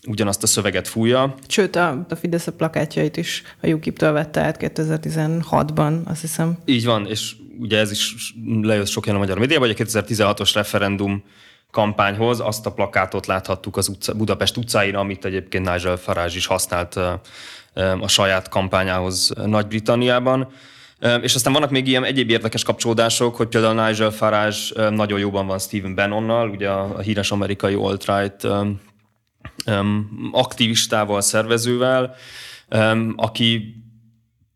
ugyanazt 0.07 0.43
a 0.43 0.47
szöveget 0.47 0.87
fújja. 0.87 1.35
Sőt, 1.47 1.75
a, 1.75 2.05
a 2.09 2.15
Fidesz 2.15 2.47
a 2.47 2.51
plakátjait 2.51 3.17
is 3.17 3.43
a 3.61 3.67
UKIP-től 3.67 4.11
vette 4.11 4.41
át 4.41 4.57
2016-ban, 4.59 6.03
azt 6.03 6.21
hiszem. 6.21 6.57
Így 6.65 6.85
van, 6.85 7.07
és 7.07 7.35
ugye 7.59 7.79
ez 7.79 7.91
is 7.91 8.33
lejött 8.61 8.87
sok 8.87 9.05
a 9.05 9.17
magyar 9.17 9.37
médiában, 9.37 9.67
hogy 9.67 9.75
a 9.79 9.83
2016-os 9.83 10.51
referendum 10.53 11.23
kampányhoz 11.71 12.39
azt 12.39 12.65
a 12.65 12.71
plakátot 12.71 13.25
láthattuk 13.25 13.77
az 13.77 13.87
utca, 13.87 14.13
Budapest 14.13 14.57
utcáin, 14.57 14.95
amit 14.95 15.25
egyébként 15.25 15.71
Nigel 15.71 15.95
Farage 15.95 16.35
is 16.35 16.45
használt 16.45 16.95
a 17.99 18.07
saját 18.07 18.49
kampányához 18.49 19.33
Nagy-Britanniában. 19.45 20.47
És 21.21 21.35
aztán 21.35 21.53
vannak 21.53 21.69
még 21.69 21.87
ilyen 21.87 22.03
egyéb 22.03 22.29
érdekes 22.29 22.63
kapcsolódások, 22.63 23.35
hogy 23.35 23.47
például 23.47 23.87
Nigel 23.87 24.11
Farage 24.11 24.89
nagyon 24.89 25.19
jóban 25.19 25.47
van 25.47 25.59
Stephen 25.59 25.95
Bannonnal, 25.95 26.49
ugye 26.49 26.69
a 26.69 26.99
híres 26.99 27.31
amerikai 27.31 27.73
alt-right 27.73 28.47
aktivistával, 30.31 31.21
szervezővel, 31.21 32.15
aki 33.15 33.75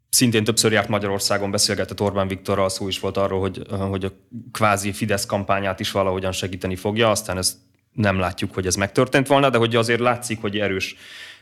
szintén 0.10 0.44
többször 0.44 0.72
járt 0.72 0.88
Magyarországon, 0.88 1.52
beszélgetett 1.52 2.02
Orbán 2.02 2.28
Viktorral, 2.28 2.70
szó 2.70 2.88
is 2.88 3.00
volt 3.00 3.18
arról, 3.18 3.40
hogy, 3.40 3.62
hogy 3.70 4.06
a 4.06 4.12
kvázi 4.52 4.92
Fidesz 4.92 5.26
kampányát 5.26 5.80
is 5.80 5.92
valahogyan 5.92 6.32
segíteni 6.32 6.76
fogja, 6.76 7.10
aztán 7.10 7.38
ezt 7.38 7.58
nem 7.92 8.20
látjuk, 8.20 8.54
hogy 8.54 8.66
ez 8.66 8.76
megtörtént 8.76 9.28
volna, 9.28 9.50
de 9.50 9.58
hogy 9.58 9.76
azért 9.76 10.00
látszik, 10.00 10.42
hogy 10.42 10.60
erős 10.60 10.96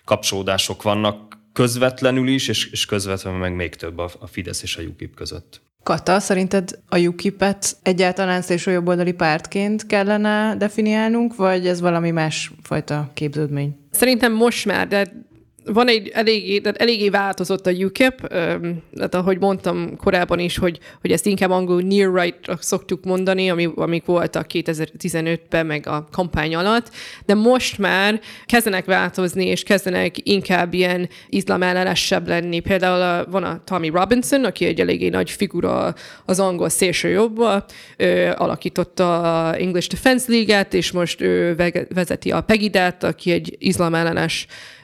kapcsolódások 0.05 0.81
vannak 0.81 1.37
közvetlenül 1.53 2.27
is, 2.27 2.47
és, 2.47 2.65
és 2.71 2.85
közvetlenül 2.85 3.39
meg 3.39 3.55
még 3.55 3.75
több 3.75 3.97
a, 3.97 4.09
a 4.19 4.27
Fidesz 4.27 4.61
és 4.61 4.77
a 4.77 4.81
UKIP 4.81 5.15
között. 5.15 5.61
Kata, 5.83 6.19
szerinted 6.19 6.79
a 6.89 6.97
UKIP-et 6.99 7.77
egyáltalán 7.83 8.41
szélső 8.41 8.71
jobboldali 8.71 9.13
pártként 9.13 9.85
kellene 9.85 10.55
definiálnunk, 10.57 11.35
vagy 11.35 11.67
ez 11.67 11.81
valami 11.81 12.11
más 12.11 12.51
fajta 12.63 13.09
képződmény? 13.13 13.79
Szerintem 13.91 14.33
most 14.33 14.65
már, 14.65 14.87
de 14.87 15.27
van 15.73 15.87
egy 15.87 16.07
eléggé, 16.13 16.59
tehát 16.59 16.81
eléggé 16.81 17.09
változott 17.09 17.67
a 17.67 17.71
UKIP, 17.71 18.27
tehát 18.27 19.15
ahogy 19.15 19.39
mondtam 19.39 19.97
korábban 19.97 20.39
is, 20.39 20.57
hogy, 20.57 20.79
hogy 21.01 21.11
ezt 21.11 21.25
inkább 21.25 21.49
angol 21.49 21.81
near 21.81 22.13
right 22.13 22.39
szoktuk 22.59 23.03
mondani, 23.03 23.49
ami, 23.49 23.69
amik 23.75 24.05
voltak 24.05 24.45
2015-ben, 24.53 25.65
meg 25.65 25.87
a 25.87 26.07
kampány 26.11 26.55
alatt, 26.55 26.91
de 27.25 27.33
most 27.33 27.77
már 27.77 28.19
kezdenek 28.45 28.85
változni, 28.85 29.45
és 29.45 29.63
kezdenek 29.63 30.15
inkább 30.29 30.73
ilyen 30.73 31.09
iszlám 31.29 31.63
ellenesebb 31.63 32.27
lenni. 32.27 32.59
Például 32.59 33.01
a, 33.01 33.31
van 33.31 33.43
a 33.43 33.61
Tommy 33.63 33.89
Robinson, 33.89 34.45
aki 34.45 34.65
egy 34.65 34.79
eléggé 34.79 35.09
nagy 35.09 35.29
figura 35.29 35.93
az 36.25 36.39
angol 36.39 36.69
szélső 36.69 37.09
jobba, 37.09 37.65
ő 37.97 38.33
alakította 38.37 39.21
a 39.47 39.55
English 39.55 39.89
Defense 39.89 40.25
League-et, 40.31 40.73
és 40.73 40.91
most 40.91 41.21
ő 41.21 41.55
vezeti 41.89 42.31
a 42.31 42.41
Pegidet, 42.41 43.03
aki 43.03 43.31
egy 43.31 43.55
iszlám 43.59 43.93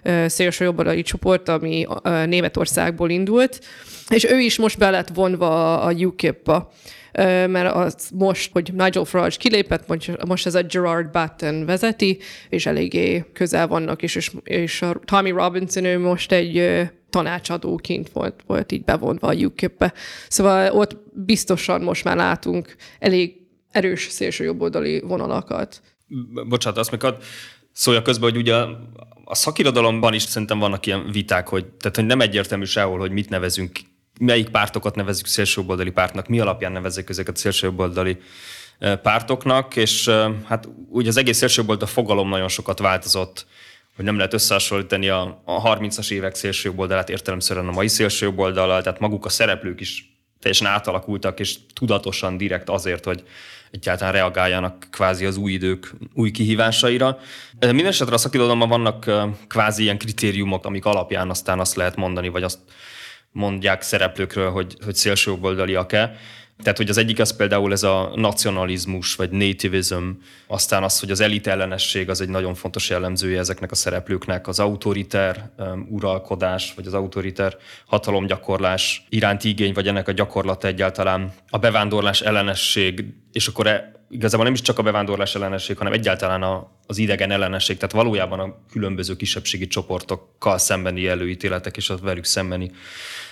ellenes 0.06 0.32
szélső 0.32 0.64
jobboldali 0.64 1.02
csoport, 1.02 1.50
ami 1.50 1.86
Németországból 2.04 3.10
indult, 3.10 3.60
és 4.10 4.24
ő 4.24 4.40
is 4.40 4.58
most 4.58 4.78
be 4.78 4.90
lett 4.90 5.10
vonva 5.14 5.82
a 5.82 5.92
UKIP-ba 5.92 6.72
mert 7.48 7.76
az 7.76 8.10
most, 8.14 8.52
hogy 8.52 8.74
Nigel 8.74 9.04
Farage 9.04 9.36
kilépett, 9.38 9.88
most 10.28 10.46
ez 10.46 10.56
a 10.56 10.62
Gerard 10.64 11.12
Batten 11.12 11.66
vezeti, 11.66 12.20
és 12.50 12.66
eléggé 12.66 13.26
közel 13.34 13.68
vannak, 13.68 14.02
és, 14.02 14.16
és, 14.16 14.32
és 14.44 14.82
a 14.82 15.00
Tommy 15.06 15.30
Robinson 15.30 15.84
ő 15.86 16.00
most 16.00 16.32
egy 16.32 16.82
tanácsadóként 17.10 18.10
volt, 18.10 18.44
volt 18.48 18.72
így 18.72 18.84
bevonva 18.84 19.28
a 19.28 19.34
UKIP-be. 19.34 19.94
Szóval 20.28 20.72
ott 20.72 20.98
biztosan 21.14 21.82
most 21.82 22.04
már 22.04 22.16
látunk 22.16 22.76
elég 23.00 23.36
erős 23.72 24.08
szélsőjobboldali 24.10 25.00
vonalakat. 25.00 25.82
Bocsánat, 26.48 26.80
azt 26.80 26.92
még 26.92 27.14
szólja 27.72 28.02
közben, 28.02 28.30
hogy 28.30 28.40
ugye 28.40 28.56
a 29.26 29.36
szakirodalomban 29.36 30.14
is 30.14 30.22
szerintem 30.22 30.60
vannak 30.60 30.86
ilyen 30.86 31.12
viták, 31.12 31.48
hogy, 31.48 31.66
tehát, 31.66 31.96
hogy 31.96 32.06
nem 32.06 32.22
egyértelmű 32.22 32.64
sehol, 32.64 33.00
hogy 33.00 33.12
mit 33.12 33.30
nevezünk, 33.30 33.80
melyik 34.20 34.50
pártokat 34.50 34.96
nevezünk 34.96 35.28
szélsőjobboldali 35.28 35.92
pártnak, 35.92 36.28
mi 36.28 36.40
alapján 36.40 36.72
nevezzük 36.72 37.10
ezeket 37.10 37.38
szélsőjobboldali 37.38 38.18
pártoknak, 39.02 39.76
és 39.76 40.10
hát 40.46 40.68
úgy 40.90 41.08
az 41.08 41.18
egész 41.18 41.38
szélsőjobboldal 41.38 41.88
fogalom 41.88 42.30
nagyon 42.30 42.48
sokat 42.48 42.80
változott, 42.80 43.46
hogy 43.96 44.06
nem 44.06 44.18
lehet 44.18 44.34
összehasonlítani 44.34 45.10
a, 45.10 45.42
a 45.46 45.78
30-as 45.78 46.12
évek 46.12 46.36
szélsőjobboldalát 46.36 47.10
értelemszerűen 47.10 47.68
a 47.68 47.72
mai 47.72 47.88
szélsőjobboldalal, 47.88 48.82
tehát 48.82 49.00
maguk 49.00 49.26
a 49.26 49.30
szereplők 49.30 49.80
is 49.80 50.15
teljesen 50.46 50.68
átalakultak, 50.68 51.40
és 51.40 51.56
tudatosan 51.74 52.38
direkt 52.38 52.70
azért, 52.70 53.06
hogy 53.06 53.24
egyáltalán 53.72 54.14
reagáljanak 54.14 54.88
kvázi 54.92 55.26
az 55.26 55.38
új 55.38 55.52
idők 55.52 55.94
új 56.14 56.32
kihívásaira. 56.32 57.18
Mindenesetre 57.60 58.14
a 58.14 58.18
szakirodalomban 58.18 58.70
vannak 58.70 59.12
kvázi 59.48 59.84
ilyen 59.84 59.98
kritériumok, 59.98 60.66
amik 60.66 60.86
alapján 60.86 61.30
aztán 61.30 61.60
azt 61.60 61.76
lehet 61.76 61.96
mondani, 61.96 62.28
vagy 62.28 62.44
azt 62.44 62.60
mondják 63.32 63.82
szereplőkről, 63.82 64.52
hogy, 64.52 64.78
hogy 64.84 64.96
szélsőjobboldaliak-e. 64.96 66.16
Tehát, 66.62 66.78
hogy 66.78 66.90
az 66.90 66.98
egyik 66.98 67.20
az 67.20 67.36
például 67.36 67.72
ez 67.72 67.84
a 67.84 68.12
nacionalizmus, 68.16 69.16
vagy 69.16 69.30
nativism, 69.30 70.10
aztán 70.48 70.84
az, 70.84 71.00
hogy 71.00 71.12
az 71.12 71.20
elit 71.20 71.48
ellenesség 71.48 72.10
az 72.10 72.22
egy 72.22 72.30
nagyon 72.30 72.54
fontos 72.54 72.90
jellemzője 72.90 73.40
ezeknek 73.40 73.72
a 73.72 73.76
szereplőknek, 73.76 74.48
az 74.48 74.60
autoriter 74.60 75.52
um, 75.58 75.88
uralkodás, 75.90 76.74
vagy 76.76 76.88
az 76.88 76.94
autoriter 76.94 77.58
hatalomgyakorlás 77.86 79.06
iránti 79.10 79.50
igény, 79.50 79.74
vagy 79.74 79.88
ennek 79.88 80.08
a 80.08 80.12
gyakorlata 80.12 80.68
egyáltalán, 80.68 81.34
a 81.50 81.58
bevándorlás 81.58 82.22
ellenesség, 82.22 83.06
és 83.32 83.48
akkor 83.48 83.68
e, 83.68 83.92
igazából 84.10 84.46
nem 84.46 84.54
is 84.54 84.62
csak 84.62 84.80
a 84.80 84.84
bevándorlás 84.84 85.36
ellenesség, 85.36 85.78
hanem 85.78 85.94
egyáltalán 85.94 86.42
a, 86.42 86.72
az 86.88 86.98
idegen 86.98 87.32
ellenesség, 87.32 87.78
tehát 87.78 87.96
valójában 87.96 88.40
a 88.40 88.56
különböző 88.72 89.16
kisebbségi 89.16 89.68
csoportokkal 89.68 90.58
szembeni 90.58 91.08
előítéletek 91.08 91.78
és 91.78 91.90
a 91.90 91.98
velük 91.98 92.26
szembeni 92.26 92.72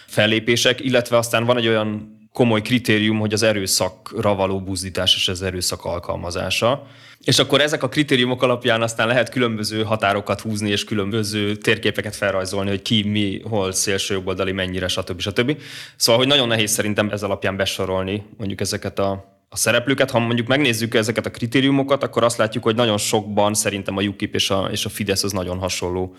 fellépések, 0.07 0.79
illetve 0.79 1.17
aztán 1.17 1.45
van 1.45 1.57
egy 1.57 1.67
olyan 1.67 2.21
komoly 2.33 2.61
kritérium, 2.61 3.19
hogy 3.19 3.33
az 3.33 3.43
erőszakra 3.43 4.35
való 4.35 4.61
buzdítás 4.61 5.15
és 5.15 5.27
az 5.27 5.41
erőszak 5.41 5.85
alkalmazása. 5.85 6.87
És 7.23 7.39
akkor 7.39 7.61
ezek 7.61 7.83
a 7.83 7.89
kritériumok 7.89 8.43
alapján 8.43 8.81
aztán 8.81 9.07
lehet 9.07 9.29
különböző 9.29 9.83
határokat 9.83 10.41
húzni, 10.41 10.69
és 10.69 10.83
különböző 10.83 11.55
térképeket 11.55 12.15
felrajzolni, 12.15 12.69
hogy 12.69 12.81
ki, 12.81 13.03
mi, 13.03 13.41
hol 13.49 13.71
szélső 13.71 14.13
jobboldali, 14.13 14.51
mennyire, 14.51 14.87
stb. 14.87 15.19
stb. 15.19 15.57
Szóval, 15.95 16.21
hogy 16.21 16.29
nagyon 16.29 16.47
nehéz 16.47 16.71
szerintem 16.71 17.09
ez 17.09 17.23
alapján 17.23 17.55
besorolni 17.55 18.25
mondjuk 18.37 18.61
ezeket 18.61 18.99
a 18.99 19.31
a 19.53 19.55
szereplőket, 19.55 20.11
ha 20.11 20.19
mondjuk 20.19 20.47
megnézzük 20.47 20.93
ezeket 20.93 21.25
a 21.25 21.29
kritériumokat, 21.29 22.03
akkor 22.03 22.23
azt 22.23 22.37
látjuk, 22.37 22.63
hogy 22.63 22.75
nagyon 22.75 22.97
sokban 22.97 23.53
szerintem 23.53 23.97
a 23.97 24.01
UKIP 24.01 24.35
és 24.35 24.49
a, 24.49 24.69
és 24.71 24.85
a 24.85 24.89
Fidesz 24.89 25.23
az 25.23 25.31
nagyon 25.31 25.57
hasonló 25.57 26.15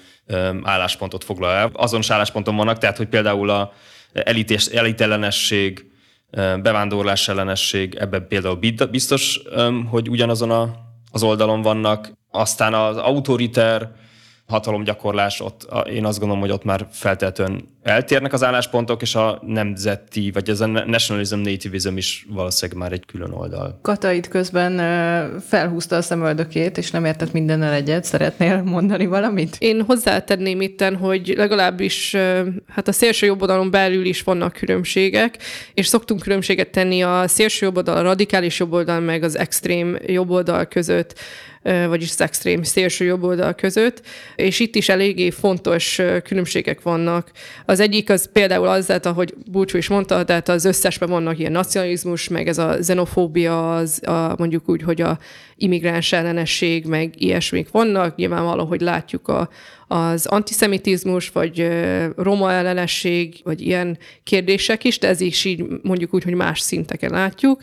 álláspontot 0.62 1.24
foglal 1.24 1.50
el. 1.50 1.70
Azonos 1.72 2.10
állásponton 2.10 2.56
vannak, 2.56 2.78
tehát 2.78 2.96
hogy 2.96 3.08
például 3.08 3.50
a 3.50 3.72
elités, 4.12 4.66
elitellenesség, 4.66 5.86
bevándorlás 6.62 7.28
ellenesség, 7.28 7.94
ebben 7.94 8.26
például 8.28 8.58
biztos, 8.90 9.40
hogy 9.90 10.08
ugyanazon 10.08 10.76
az 11.12 11.22
oldalon 11.22 11.62
vannak. 11.62 12.12
Aztán 12.30 12.74
az 12.74 12.96
autoriter 12.96 13.92
hatalomgyakorlás, 14.46 15.40
ott 15.40 15.66
én 15.88 16.04
azt 16.04 16.18
gondolom, 16.18 16.42
hogy 16.42 16.52
ott 16.52 16.64
már 16.64 16.86
feltétlenül 16.90 17.60
eltérnek 17.82 18.32
az 18.32 18.44
álláspontok, 18.44 19.02
és 19.02 19.14
a 19.14 19.42
nemzeti, 19.46 20.30
vagy 20.30 20.48
ez 20.48 20.60
a 20.60 20.66
nationalism, 20.66 21.38
nativism 21.38 21.96
is 21.96 22.26
valószínűleg 22.28 22.80
már 22.80 22.92
egy 22.92 23.06
külön 23.06 23.30
oldal. 23.32 23.78
Kata 23.82 24.12
itt 24.12 24.28
közben 24.28 24.76
felhúzta 25.40 25.96
a 25.96 26.02
szemöldökét, 26.02 26.78
és 26.78 26.90
nem 26.90 27.04
értett 27.04 27.32
mindennel 27.32 27.72
egyet. 27.72 28.04
Szeretnél 28.04 28.62
mondani 28.62 29.06
valamit? 29.06 29.56
Én 29.58 29.82
hozzátenném 29.82 30.60
itten, 30.60 30.96
hogy 30.96 31.34
legalábbis 31.36 32.16
hát 32.68 32.88
a 32.88 32.92
szélső 32.92 33.26
jobboldalon 33.26 33.70
belül 33.70 34.04
is 34.04 34.22
vannak 34.22 34.52
különbségek, 34.52 35.38
és 35.74 35.86
szoktunk 35.86 36.20
különbséget 36.20 36.70
tenni 36.70 37.02
a 37.02 37.28
szélső 37.28 37.64
jobboldal, 37.64 37.96
a 37.96 38.02
radikális 38.02 38.58
jobboldal, 38.58 39.00
meg 39.00 39.22
az 39.22 39.38
extrém 39.38 39.98
jobboldal 40.06 40.64
között 40.64 41.14
vagyis 41.64 42.10
az 42.10 42.20
extrém 42.20 42.62
szélső 42.62 43.04
jobboldal 43.04 43.54
között, 43.54 44.02
és 44.36 44.60
itt 44.60 44.74
is 44.74 44.88
eléggé 44.88 45.30
fontos 45.30 46.00
különbségek 46.24 46.82
vannak. 46.82 47.30
Az 47.64 47.80
egyik 47.80 48.10
az 48.10 48.32
például 48.32 48.68
az, 48.68 48.86
tehát 48.86 49.06
ahogy 49.06 49.34
Búcsú 49.50 49.78
is 49.78 49.88
mondta, 49.88 50.24
tehát 50.24 50.48
az 50.48 50.64
összesben 50.64 51.08
vannak 51.08 51.38
ilyen 51.38 51.52
nacionalizmus, 51.52 52.28
meg 52.28 52.48
ez 52.48 52.58
a 52.58 52.76
xenofóbia, 52.80 53.76
az 53.76 54.06
a, 54.06 54.34
mondjuk 54.38 54.68
úgy, 54.68 54.82
hogy 54.82 55.00
a 55.00 55.18
immigráns 55.56 56.12
ellenesség, 56.12 56.84
meg 56.86 57.22
ilyesmik 57.22 57.70
vannak. 57.70 58.16
Nyilván 58.16 58.44
hogy 58.64 58.80
látjuk 58.80 59.28
a, 59.28 59.48
az 59.88 60.26
antiszemitizmus, 60.26 61.30
vagy 61.30 61.68
roma 62.16 62.52
ellenesség, 62.52 63.40
vagy 63.44 63.60
ilyen 63.60 63.98
kérdések 64.22 64.84
is, 64.84 64.98
de 64.98 65.08
ez 65.08 65.20
is 65.20 65.44
így 65.44 65.64
mondjuk 65.82 66.14
úgy, 66.14 66.24
hogy 66.24 66.34
más 66.34 66.60
szinteken 66.60 67.10
látjuk. 67.10 67.62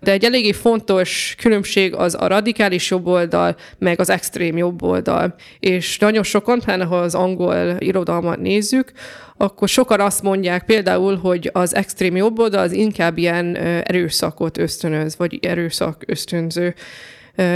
De 0.00 0.12
egy 0.12 0.24
eléggé 0.24 0.52
fontos 0.52 1.34
különbség 1.38 1.94
az 1.94 2.16
a 2.20 2.26
radikális 2.26 2.90
jobboldal, 2.90 3.56
meg 3.78 4.00
az 4.00 4.10
extrém 4.10 4.56
jobboldal. 4.56 5.34
És 5.60 5.98
nagyon 5.98 6.22
sokan, 6.22 6.60
pláne 6.60 6.84
ha 6.84 6.98
az 6.98 7.14
angol 7.14 7.76
irodalmat 7.78 8.40
nézzük, 8.40 8.92
akkor 9.36 9.68
sokan 9.68 10.00
azt 10.00 10.22
mondják 10.22 10.64
például, 10.64 11.16
hogy 11.16 11.50
az 11.52 11.74
extrém 11.74 12.16
jobboldal 12.16 12.60
az 12.60 12.72
inkább 12.72 13.18
ilyen 13.18 13.56
erőszakot 13.56 14.58
ösztönöz, 14.58 15.16
vagy 15.16 15.38
erőszak 15.42 16.02
ösztönző 16.06 16.74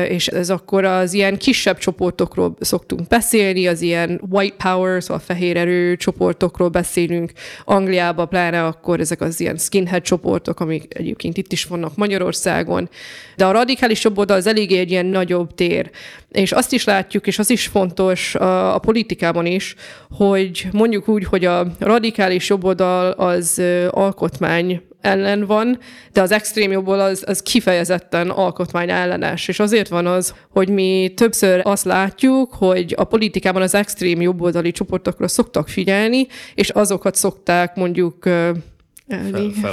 és 0.08 0.26
ez 0.26 0.50
akkor 0.50 0.84
az 0.84 1.12
ilyen 1.12 1.36
kisebb 1.36 1.78
csoportokról 1.78 2.56
szoktunk 2.60 3.08
beszélni, 3.08 3.66
az 3.66 3.80
ilyen 3.80 4.20
white 4.30 4.56
power, 4.56 5.02
szóval 5.02 5.18
fehér 5.18 5.56
erő 5.56 5.96
csoportokról 5.96 6.68
beszélünk. 6.68 7.32
Angliában 7.64 8.28
pláne 8.28 8.64
akkor 8.64 9.00
ezek 9.00 9.20
az 9.20 9.40
ilyen 9.40 9.56
skinhead 9.56 10.02
csoportok, 10.02 10.60
amik 10.60 10.84
egyébként 10.88 11.36
itt 11.36 11.52
is 11.52 11.64
vannak 11.64 11.96
Magyarországon. 11.96 12.88
De 13.36 13.46
a 13.46 13.52
radikális 13.52 14.04
jobboldal 14.04 14.36
az 14.36 14.46
eléggé 14.46 14.78
egy 14.78 14.90
ilyen 14.90 15.06
nagyobb 15.06 15.54
tér. 15.54 15.90
És 16.30 16.52
azt 16.52 16.72
is 16.72 16.84
látjuk, 16.84 17.26
és 17.26 17.38
az 17.38 17.50
is 17.50 17.66
fontos 17.66 18.34
a, 18.34 18.74
a 18.74 18.78
politikában 18.78 19.46
is, 19.46 19.74
hogy 20.10 20.68
mondjuk 20.72 21.08
úgy, 21.08 21.24
hogy 21.24 21.44
a 21.44 21.66
radikális 21.78 22.48
jobboldal 22.48 23.10
az 23.10 23.62
alkotmány 23.90 24.82
ellen 25.04 25.46
van, 25.46 25.78
de 26.12 26.22
az 26.22 26.30
extrém 26.30 26.70
jobból 26.70 27.00
az, 27.00 27.24
az 27.26 27.42
kifejezetten 27.42 28.30
alkotmány 28.30 28.90
ellenes. 28.90 29.48
És 29.48 29.58
azért 29.58 29.88
van 29.88 30.06
az, 30.06 30.34
hogy 30.50 30.68
mi 30.68 31.12
többször 31.16 31.60
azt 31.64 31.84
látjuk, 31.84 32.52
hogy 32.52 32.94
a 32.96 33.04
politikában 33.04 33.62
az 33.62 33.74
extrém 33.74 34.20
jobboldali 34.20 34.70
csoportokra 34.70 35.28
szoktak 35.28 35.68
figyelni, 35.68 36.26
és 36.54 36.68
azokat 36.68 37.14
szokták 37.14 37.74
mondjuk 37.76 38.22
fel, 38.22 38.54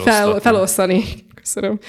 fel, 0.03 0.39
felosztani. 0.39 1.03
Köszönöm. 1.35 1.79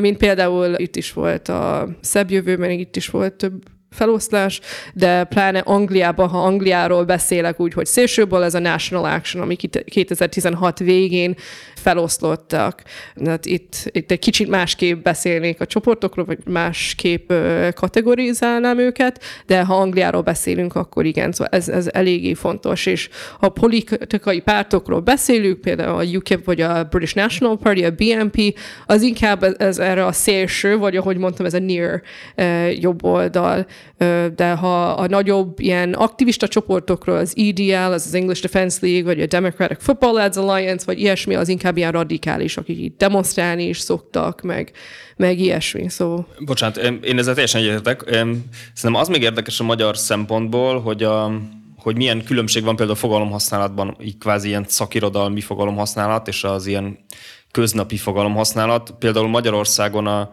Mint 0.00 0.16
például 0.16 0.74
itt 0.76 0.96
is 0.96 1.12
volt 1.12 1.48
a 1.48 1.88
szebb 2.00 2.30
jövőben, 2.30 2.70
itt 2.70 2.96
is 2.96 3.08
volt 3.08 3.32
több 3.32 3.62
feloszlás, 3.92 4.60
de 4.94 5.24
pláne 5.24 5.58
Angliában, 5.58 6.28
ha 6.28 6.44
Angliáról 6.44 7.04
beszélek 7.04 7.60
úgy, 7.60 7.72
hogy 7.72 7.86
szélsőból 7.86 8.44
ez 8.44 8.54
a 8.54 8.58
National 8.58 9.12
Action, 9.12 9.42
ami 9.42 9.56
2016 9.84 10.78
végén 10.78 11.34
feloszlottak. 11.82 12.82
Hát 13.24 13.46
itt, 13.46 13.74
itt 13.90 14.10
egy 14.10 14.18
kicsit 14.18 14.48
másképp 14.48 15.02
beszélnék 15.02 15.60
a 15.60 15.66
csoportokról, 15.66 16.24
vagy 16.24 16.38
másképp 16.44 17.32
kategorizálnám 17.74 18.78
őket, 18.78 19.22
de 19.46 19.62
ha 19.62 19.74
Angliáról 19.74 20.22
beszélünk, 20.22 20.74
akkor 20.74 21.04
igen, 21.04 21.32
szóval 21.32 21.52
ez, 21.52 21.68
ez 21.68 21.88
eléggé 21.92 22.34
fontos, 22.34 22.86
és 22.86 23.08
ha 23.38 23.48
politikai 23.48 24.40
pártokról 24.40 25.00
beszélünk, 25.00 25.60
például 25.60 25.98
a 25.98 26.16
UKIP 26.16 26.44
vagy 26.44 26.60
a 26.60 26.84
British 26.84 27.16
National 27.16 27.58
Party, 27.58 27.84
a 27.84 27.90
BNP, 27.90 28.58
az 28.86 29.02
inkább 29.02 29.42
ez, 29.42 29.54
ez 29.58 29.78
erre 29.78 30.06
a 30.06 30.12
szélső, 30.12 30.78
vagy 30.78 30.96
ahogy 30.96 31.16
mondtam, 31.16 31.46
ez 31.46 31.54
a 31.54 31.58
near 31.58 32.02
jobb 32.80 33.04
oldal, 33.04 33.66
de 34.34 34.52
ha 34.52 34.90
a 34.90 35.06
nagyobb 35.06 35.60
ilyen 35.60 35.92
aktivista 35.92 36.48
csoportokról, 36.48 37.16
az 37.16 37.34
EDL, 37.36 37.92
az 37.92 38.06
az 38.06 38.14
English 38.14 38.42
Defense 38.42 38.78
League, 38.80 39.02
vagy 39.02 39.20
a 39.20 39.26
Democratic 39.26 39.82
Football 39.82 40.12
Lads 40.12 40.36
Alliance, 40.36 40.84
vagy 40.86 41.00
ilyesmi, 41.00 41.34
az 41.34 41.48
inkább 41.48 41.76
ilyen 41.76 41.92
radikális, 41.92 42.56
akik 42.56 42.78
így 42.78 42.96
demonstrálni 42.96 43.64
is 43.64 43.78
szoktak, 43.78 44.40
meg, 44.40 44.72
meg 45.16 45.38
ilyesmi. 45.38 45.88
Szóval... 45.88 46.26
Bocsánat, 46.38 46.76
én 47.02 47.18
ezzel 47.18 47.32
teljesen 47.32 47.60
egyetértek. 47.60 48.02
Szerintem 48.74 48.94
az 48.94 49.08
még 49.08 49.22
érdekes 49.22 49.60
a 49.60 49.64
magyar 49.64 49.96
szempontból, 49.96 50.80
hogy 50.80 51.02
a, 51.02 51.32
hogy 51.76 51.96
milyen 51.96 52.24
különbség 52.24 52.64
van 52.64 52.76
például 52.76 52.96
a 52.96 53.00
fogalomhasználatban, 53.00 53.96
így 54.00 54.18
kvázi 54.18 54.48
ilyen 54.48 54.64
szakirodalmi 54.68 55.40
fogalomhasználat, 55.40 56.28
és 56.28 56.44
az 56.44 56.66
ilyen 56.66 56.98
köznapi 57.50 57.96
fogalomhasználat. 57.96 58.94
Például 58.98 59.28
Magyarországon 59.28 60.06
a, 60.06 60.32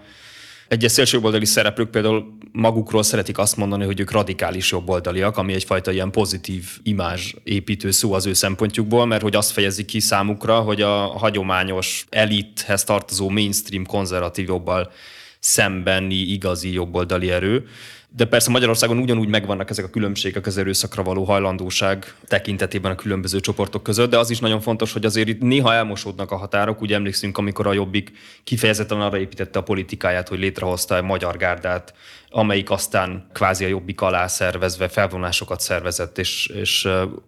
egyes 0.69 0.91
szélsőjobboldali 0.91 1.45
szereplők 1.45 1.89
például 1.89 2.37
magukról 2.51 3.03
szeretik 3.03 3.37
azt 3.37 3.57
mondani, 3.57 3.85
hogy 3.85 3.99
ők 3.99 4.11
radikális 4.11 4.71
jobboldaliak, 4.71 5.37
ami 5.37 5.53
egyfajta 5.53 5.91
ilyen 5.91 6.11
pozitív 6.11 6.65
imázs 6.83 7.33
építő 7.43 7.91
szó 7.91 8.13
az 8.13 8.25
ő 8.25 8.33
szempontjukból, 8.33 9.05
mert 9.05 9.21
hogy 9.21 9.35
azt 9.35 9.51
fejezi 9.51 9.85
ki 9.85 9.99
számukra, 9.99 10.59
hogy 10.59 10.81
a 10.81 10.95
hagyományos 10.95 12.05
elithez 12.09 12.83
tartozó 12.83 13.29
mainstream 13.29 13.85
konzervatív 13.85 14.47
jobbal 14.47 14.91
szembeni 15.39 16.15
igazi 16.15 16.73
jobboldali 16.73 17.31
erő. 17.31 17.67
De 18.15 18.25
persze 18.25 18.51
Magyarországon 18.51 18.97
ugyanúgy 18.97 19.27
megvannak 19.27 19.69
ezek 19.69 19.85
a 19.85 19.89
különbségek 19.89 20.45
az 20.45 20.57
erőszakra 20.57 21.03
való 21.03 21.23
hajlandóság 21.23 22.15
tekintetében 22.27 22.91
a 22.91 22.95
különböző 22.95 23.39
csoportok 23.39 23.83
között, 23.83 24.09
de 24.09 24.17
az 24.17 24.29
is 24.29 24.39
nagyon 24.39 24.61
fontos, 24.61 24.93
hogy 24.93 25.05
azért 25.05 25.27
itt 25.27 25.41
néha 25.41 25.73
elmosódnak 25.73 26.31
a 26.31 26.35
határok. 26.35 26.81
Úgy 26.81 26.93
emlékszünk, 26.93 27.37
amikor 27.37 27.67
a 27.67 27.73
Jobbik 27.73 28.11
kifejezetten 28.43 29.01
arra 29.01 29.17
építette 29.17 29.59
a 29.59 29.63
politikáját, 29.63 30.27
hogy 30.27 30.39
létrehozta 30.39 30.95
a 30.95 31.01
magyar 31.01 31.37
gárdát, 31.37 31.93
amelyik 32.29 32.69
aztán 32.69 33.29
kvázi 33.33 33.65
a 33.65 33.67
Jobbik 33.67 34.01
alá 34.01 34.27
szervezve 34.27 34.87
felvonásokat 34.87 35.59
szervezett, 35.59 36.17
és, 36.17 36.47
és 36.47 36.87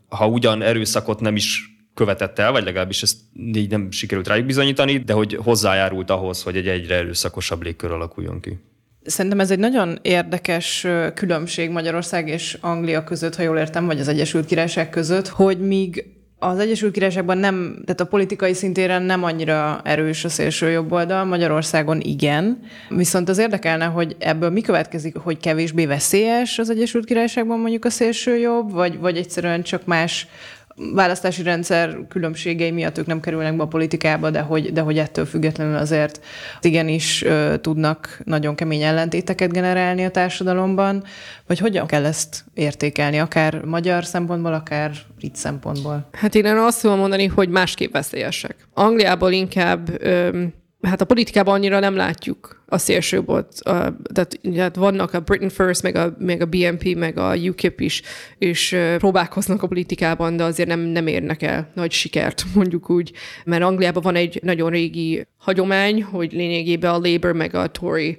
ha 0.09 0.27
ugyan 0.27 0.61
erőszakot 0.61 1.19
nem 1.19 1.35
is 1.35 1.75
követett 1.93 2.39
el, 2.39 2.51
vagy 2.51 2.63
legalábbis 2.63 3.01
ezt 3.01 3.17
így 3.33 3.69
nem 3.69 3.91
sikerült 3.91 4.27
rájuk 4.27 4.45
bizonyítani, 4.45 4.97
de 4.97 5.13
hogy 5.13 5.39
hozzájárult 5.43 6.09
ahhoz, 6.09 6.43
hogy 6.43 6.57
egy 6.57 6.67
egyre 6.67 6.95
erőszakosabb 6.95 7.63
légkör 7.63 7.91
alakuljon 7.91 8.39
ki. 8.39 8.59
Szerintem 9.03 9.39
ez 9.39 9.51
egy 9.51 9.59
nagyon 9.59 9.99
érdekes 10.01 10.87
különbség 11.13 11.69
Magyarország 11.69 12.27
és 12.27 12.57
Anglia 12.61 13.03
között, 13.03 13.35
ha 13.35 13.43
jól 13.43 13.57
értem, 13.57 13.85
vagy 13.85 13.99
az 13.99 14.07
Egyesült 14.07 14.45
Királyság 14.45 14.89
között, 14.89 15.27
hogy 15.27 15.59
míg 15.59 16.05
az 16.43 16.59
Egyesült 16.59 16.93
Királyságban 16.93 17.37
nem, 17.37 17.81
tehát 17.85 17.99
a 17.99 18.05
politikai 18.05 18.53
szintéren 18.53 19.01
nem 19.01 19.23
annyira 19.23 19.81
erős 19.83 20.25
a 20.25 20.29
szélső 20.29 20.69
jobb 20.69 20.91
oldal, 20.91 21.23
Magyarországon 21.23 21.99
igen. 21.99 22.59
Viszont 22.89 23.29
az 23.29 23.37
érdekelne, 23.37 23.85
hogy 23.85 24.15
ebből 24.19 24.49
mi 24.49 24.61
következik, 24.61 25.15
hogy 25.15 25.37
kevésbé 25.37 25.85
veszélyes 25.85 26.59
az 26.59 26.69
Egyesült 26.69 27.05
Királyságban 27.05 27.59
mondjuk 27.59 27.85
a 27.85 27.89
szélső 27.89 28.37
jobb, 28.37 28.71
vagy, 28.71 28.99
vagy 28.99 29.17
egyszerűen 29.17 29.61
csak 29.61 29.85
más 29.85 30.27
választási 30.75 31.43
rendszer 31.43 31.97
különbségei 32.07 32.71
miatt 32.71 32.97
ők 32.97 33.05
nem 33.05 33.19
kerülnek 33.19 33.55
be 33.55 33.63
a 33.63 33.67
politikába, 33.67 34.29
de 34.29 34.39
hogy, 34.39 34.73
de 34.73 34.81
hogy 34.81 34.97
ettől 34.97 35.25
függetlenül 35.25 35.75
azért 35.75 36.23
igenis 36.61 37.23
ö, 37.23 37.55
tudnak 37.61 38.19
nagyon 38.23 38.55
kemény 38.55 38.81
ellentéteket 38.81 39.51
generálni 39.51 40.05
a 40.05 40.11
társadalomban, 40.11 41.03
vagy 41.47 41.59
hogyan 41.59 41.87
kell 41.87 42.05
ezt 42.05 42.45
értékelni, 42.53 43.19
akár 43.19 43.61
magyar 43.65 44.05
szempontból, 44.05 44.53
akár 44.53 44.91
brit 45.17 45.35
szempontból? 45.35 46.07
Hát 46.11 46.35
én 46.35 46.45
azt 46.45 46.81
tudom 46.81 46.97
mondani, 46.97 47.25
hogy 47.25 47.49
másképp 47.49 47.93
veszélyesek. 47.93 48.55
Angliából 48.73 49.31
inkább 49.31 50.01
ö, 50.03 50.43
hát 50.81 51.01
a 51.01 51.05
politikában 51.05 51.53
annyira 51.53 51.79
nem 51.79 51.95
látjuk 51.95 52.63
a 52.67 52.77
szélsőbot. 52.77 53.47
Tehát, 53.63 54.39
tehát 54.53 54.75
vannak 54.75 55.13
a 55.13 55.19
Britain 55.19 55.49
First, 55.49 55.81
meg 55.81 55.95
a, 55.95 56.15
meg 56.19 56.41
a 56.41 56.45
BNP, 56.45 56.95
meg 56.95 57.17
a 57.17 57.35
UKIP 57.35 57.79
is, 57.79 58.01
és 58.37 58.77
próbálkoznak 58.97 59.63
a 59.63 59.67
politikában, 59.67 60.37
de 60.37 60.43
azért 60.43 60.69
nem, 60.69 60.79
nem 60.79 61.07
érnek 61.07 61.41
el 61.41 61.71
nagy 61.75 61.91
sikert, 61.91 62.43
mondjuk 62.55 62.89
úgy. 62.89 63.11
Mert 63.45 63.63
Angliában 63.63 64.03
van 64.03 64.15
egy 64.15 64.39
nagyon 64.43 64.69
régi 64.69 65.27
hagyomány, 65.37 66.03
hogy 66.03 66.31
lényegében 66.31 66.91
a 66.91 66.99
Labour 66.99 67.33
meg 67.33 67.55
a 67.55 67.67
Tory 67.67 68.17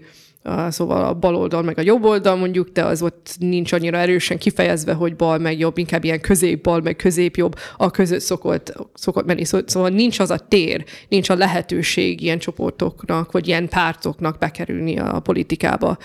szóval 0.68 1.05
a 1.05 1.14
bal 1.14 1.37
oldal 1.37 1.62
meg 1.62 1.78
a 1.78 1.83
jobb 1.83 2.05
oldal 2.05 2.37
mondjuk, 2.37 2.68
de 2.68 2.85
az 2.85 3.02
ott 3.02 3.37
nincs 3.38 3.72
annyira 3.72 3.98
erősen 3.98 4.38
kifejezve, 4.38 4.92
hogy 4.92 5.16
bal 5.16 5.38
meg 5.38 5.59
jobb, 5.59 5.78
inkább 5.78 6.05
ilyen 6.05 6.20
közép-bal 6.20 6.81
meg 6.81 6.96
közép-jobb, 6.96 7.57
a 7.76 7.90
között 7.90 8.20
szokott, 8.20 8.72
szokott 8.94 9.26
menni. 9.26 9.44
Szóval 9.44 9.88
nincs 9.88 10.18
az 10.18 10.31
a 10.31 10.38
tér, 10.38 10.85
nincs 11.09 11.28
a 11.28 11.35
lehetőség 11.35 12.20
ilyen 12.20 12.38
csoportoknak, 12.38 13.33
vagy 13.33 13.48
ilyen 13.48 13.68
pártoknak 13.68 14.38
bekerülni 14.38 14.98
a 14.98 15.20
politikába 15.20 15.98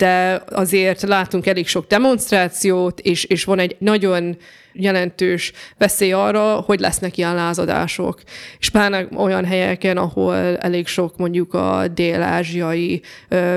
de 0.00 0.42
azért 0.48 1.02
látunk 1.02 1.46
elég 1.46 1.66
sok 1.66 1.86
demonstrációt, 1.86 3.00
és, 3.00 3.24
és 3.24 3.44
van 3.44 3.58
egy 3.58 3.76
nagyon 3.78 4.36
jelentős 4.72 5.52
veszély 5.78 6.12
arra, 6.12 6.54
hogy 6.54 6.80
lesznek 6.80 7.16
ilyen 7.16 7.34
lázadások. 7.34 8.20
És 8.58 8.70
pláne 8.70 9.08
olyan 9.16 9.44
helyeken, 9.44 9.96
ahol 9.96 10.34
elég 10.56 10.86
sok 10.86 11.16
mondjuk 11.16 11.54
a 11.54 11.88
dél-ázsiai, 11.88 13.02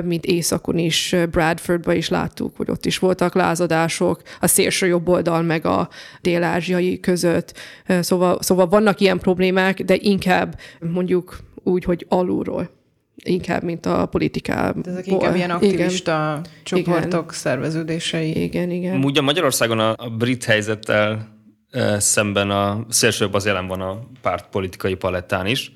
mint 0.03 0.25
északon 0.25 0.77
is, 0.77 1.15
Bradfordban 1.31 1.95
is 1.95 2.09
láttuk, 2.09 2.57
hogy 2.57 2.69
ott 2.69 2.85
is 2.85 2.99
voltak 2.99 3.35
lázadások, 3.35 4.21
a 4.39 4.47
szélső 4.47 4.87
jobb 4.87 5.07
oldal 5.07 5.41
meg 5.41 5.65
a 5.65 5.89
dél-ázsiai 6.21 6.99
között. 6.99 7.53
Szóval, 7.99 8.37
szóval 8.41 8.67
vannak 8.67 8.99
ilyen 8.99 9.19
problémák, 9.19 9.81
de 9.81 9.95
inkább 9.99 10.59
mondjuk 10.79 11.37
úgy, 11.63 11.83
hogy 11.83 12.05
alulról 12.09 12.69
inkább, 13.15 13.63
mint 13.63 13.85
a 13.85 14.05
politikából. 14.05 14.81
De 14.81 14.91
ezek 14.91 15.07
inkább 15.07 15.35
ilyen 15.35 15.51
aktivista 15.51 16.39
igen. 16.39 16.53
csoportok, 16.63 17.23
igen. 17.23 17.33
szerveződései. 17.33 18.41
Igen, 18.43 18.69
igen. 18.69 19.03
Ugye 19.03 19.21
Magyarországon 19.21 19.79
a, 19.79 19.93
a 19.97 20.09
brit 20.09 20.43
helyzettel 20.43 21.37
e, 21.71 21.99
szemben 21.99 22.49
a 22.49 22.85
szélsőbb 22.89 23.33
az 23.33 23.45
jelen 23.45 23.67
van 23.67 23.81
a 23.81 23.99
párt 24.21 24.45
politikai 24.49 24.95
palettán 24.95 25.45
is. 25.45 25.71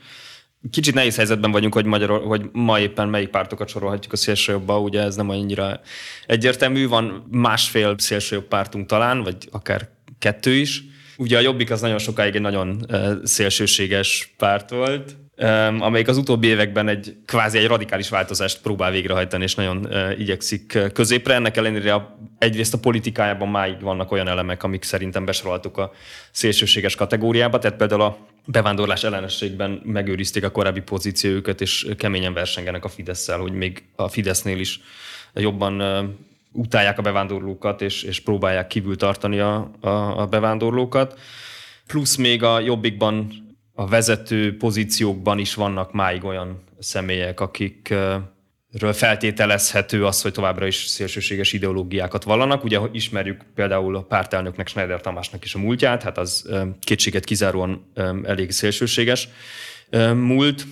Kicsit 0.71 0.93
nehéz 0.93 1.15
helyzetben 1.15 1.51
vagyunk, 1.51 1.73
hogy, 1.73 1.85
magyar, 1.85 2.09
hogy 2.09 2.49
ma 2.51 2.79
éppen 2.79 3.07
melyik 3.07 3.29
pártokat 3.29 3.67
sorolhatjuk 3.67 4.13
a 4.13 4.15
szélsőjobbba, 4.15 4.79
ugye 4.79 5.01
ez 5.01 5.15
nem 5.15 5.29
annyira 5.29 5.79
egyértelmű, 6.25 6.87
van 6.87 7.27
másfél 7.31 7.95
szélsőjobb 7.97 8.47
pártunk 8.47 8.87
talán, 8.87 9.23
vagy 9.23 9.35
akár 9.51 9.89
kettő 10.19 10.53
is. 10.53 10.83
Ugye 11.17 11.37
a 11.37 11.41
Jobbik 11.41 11.71
az 11.71 11.81
nagyon 11.81 11.97
sokáig 11.97 12.35
egy 12.35 12.41
nagyon 12.41 12.85
szélsőséges 13.23 14.33
párt 14.37 14.69
volt, 14.69 15.15
amelyik 15.79 16.07
az 16.07 16.17
utóbbi 16.17 16.47
években 16.47 16.87
egy 16.87 17.15
kvázi 17.25 17.57
egy 17.57 17.67
radikális 17.67 18.09
változást 18.09 18.61
próbál 18.61 18.91
végrehajtani, 18.91 19.43
és 19.43 19.55
nagyon 19.55 19.87
igyekszik 20.17 20.77
középre. 20.93 21.33
Ennek 21.33 21.57
ellenére 21.57 21.93
a, 21.93 22.17
egyrészt 22.37 22.73
a 22.73 22.79
politikájában 22.79 23.49
máig 23.49 23.81
vannak 23.81 24.11
olyan 24.11 24.27
elemek, 24.27 24.63
amik 24.63 24.83
szerintem 24.83 25.25
besoroltuk 25.25 25.77
a 25.77 25.91
szélsőséges 26.31 26.95
kategóriába, 26.95 27.59
tehát 27.59 27.77
például 27.77 28.01
a 28.01 28.17
bevándorlás 28.45 29.03
ellenességben 29.03 29.81
megőrizték 29.83 30.43
a 30.43 30.51
korábbi 30.51 30.81
pozíciójukat, 30.81 31.61
és 31.61 31.87
keményen 31.97 32.33
versengenek 32.33 32.85
a 32.85 32.89
fidesz 32.89 33.27
hogy 33.27 33.53
még 33.53 33.83
a 33.95 34.07
Fidesznél 34.07 34.59
is 34.59 34.79
jobban 35.33 35.81
utálják 36.51 36.97
a 36.97 37.01
bevándorlókat, 37.01 37.81
és, 37.81 38.03
és 38.03 38.19
próbálják 38.19 38.67
kívül 38.67 38.95
tartani 38.95 39.39
a, 39.39 39.71
a, 39.79 39.89
a 40.21 40.25
bevándorlókat. 40.25 41.19
Plusz 41.87 42.15
még 42.15 42.43
a 42.43 42.59
Jobbikban 42.59 43.46
a 43.79 43.87
vezető 43.87 44.57
pozíciókban 44.57 45.39
is 45.39 45.53
vannak 45.53 45.91
máig 45.91 46.23
olyan 46.23 46.63
személyek, 46.79 47.39
akikről 47.39 48.93
feltételezhető 48.93 50.05
az, 50.05 50.21
hogy 50.21 50.31
továbbra 50.31 50.67
is 50.67 50.75
szélsőséges 50.75 51.53
ideológiákat 51.53 52.23
vallanak. 52.23 52.63
Ugye 52.63 52.79
ismerjük 52.91 53.45
például 53.55 53.95
a 53.95 54.01
pártelnöknek, 54.01 54.67
Schneider 54.67 55.01
Tamásnak 55.01 55.43
is 55.43 55.55
a 55.55 55.59
múltját, 55.59 56.03
hát 56.03 56.17
az 56.17 56.49
kétséget 56.79 57.23
kizáróan 57.23 57.91
elég 58.23 58.51
szélsőséges 58.51 59.29
múlt. 60.15 60.65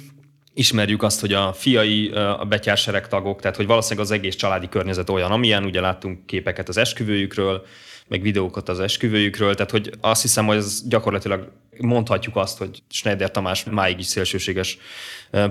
Ismerjük 0.53 1.03
azt, 1.03 1.19
hogy 1.19 1.33
a 1.33 1.53
fiai 1.53 2.09
a 2.13 2.45
betyársereg 2.49 3.07
tagok, 3.07 3.41
tehát 3.41 3.57
hogy 3.57 3.67
valószínűleg 3.67 4.05
az 4.05 4.11
egész 4.11 4.35
családi 4.35 4.69
környezet 4.69 5.09
olyan, 5.09 5.31
amilyen, 5.31 5.63
ugye 5.63 5.79
láttunk 5.79 6.25
képeket 6.25 6.69
az 6.69 6.77
esküvőjükről, 6.77 7.65
meg 8.07 8.21
videókat 8.21 8.69
az 8.69 8.79
esküvőjükről, 8.79 9.55
tehát 9.55 9.71
hogy 9.71 9.91
azt 10.01 10.21
hiszem, 10.21 10.45
hogy 10.45 10.55
ez 10.57 10.87
gyakorlatilag 10.87 11.51
mondhatjuk 11.79 12.35
azt, 12.35 12.57
hogy 12.57 12.83
Schneider 12.89 13.31
Tamás 13.31 13.63
máig 13.63 13.99
is 13.99 14.05
szélsőséges 14.05 14.77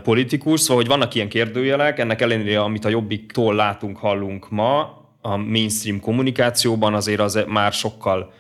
politikus, 0.03 0.61
szóval 0.61 0.77
hogy 0.77 0.87
vannak 0.87 1.15
ilyen 1.15 1.29
kérdőjelek, 1.29 1.99
ennek 1.99 2.21
ellenére, 2.21 2.61
amit 2.61 2.85
a 2.85 2.89
Jobbiktól 2.89 3.55
látunk, 3.55 3.97
hallunk 3.97 4.51
ma, 4.51 5.03
a 5.21 5.37
mainstream 5.37 6.01
kommunikációban 6.01 6.95
azért 6.95 7.21
az 7.21 7.45
már 7.47 7.73
sokkal 7.73 8.33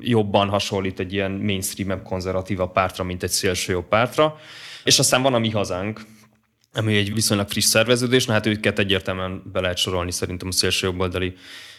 jobban 0.00 0.48
hasonlít 0.48 1.00
egy 1.00 1.12
ilyen 1.12 1.30
mainstream 1.30 2.02
konzervatíva 2.02 2.66
pártra, 2.66 3.04
mint 3.04 3.22
egy 3.22 3.30
szélső 3.30 3.72
jobb 3.72 3.88
pártra. 3.88 4.36
És 4.84 4.98
aztán 4.98 5.22
van 5.22 5.34
a 5.34 5.38
mi 5.38 5.50
hazánk, 5.50 6.00
ami 6.74 6.96
egy 6.96 7.14
viszonylag 7.14 7.48
friss 7.48 7.64
szerveződés, 7.64 8.26
na 8.26 8.32
hát 8.32 8.46
őket 8.46 8.78
egyértelműen 8.78 9.42
be 9.52 9.60
lehet 9.60 9.76
sorolni 9.76 10.10
szerintem 10.10 10.48
a 10.48 10.52
szélső 10.52 10.94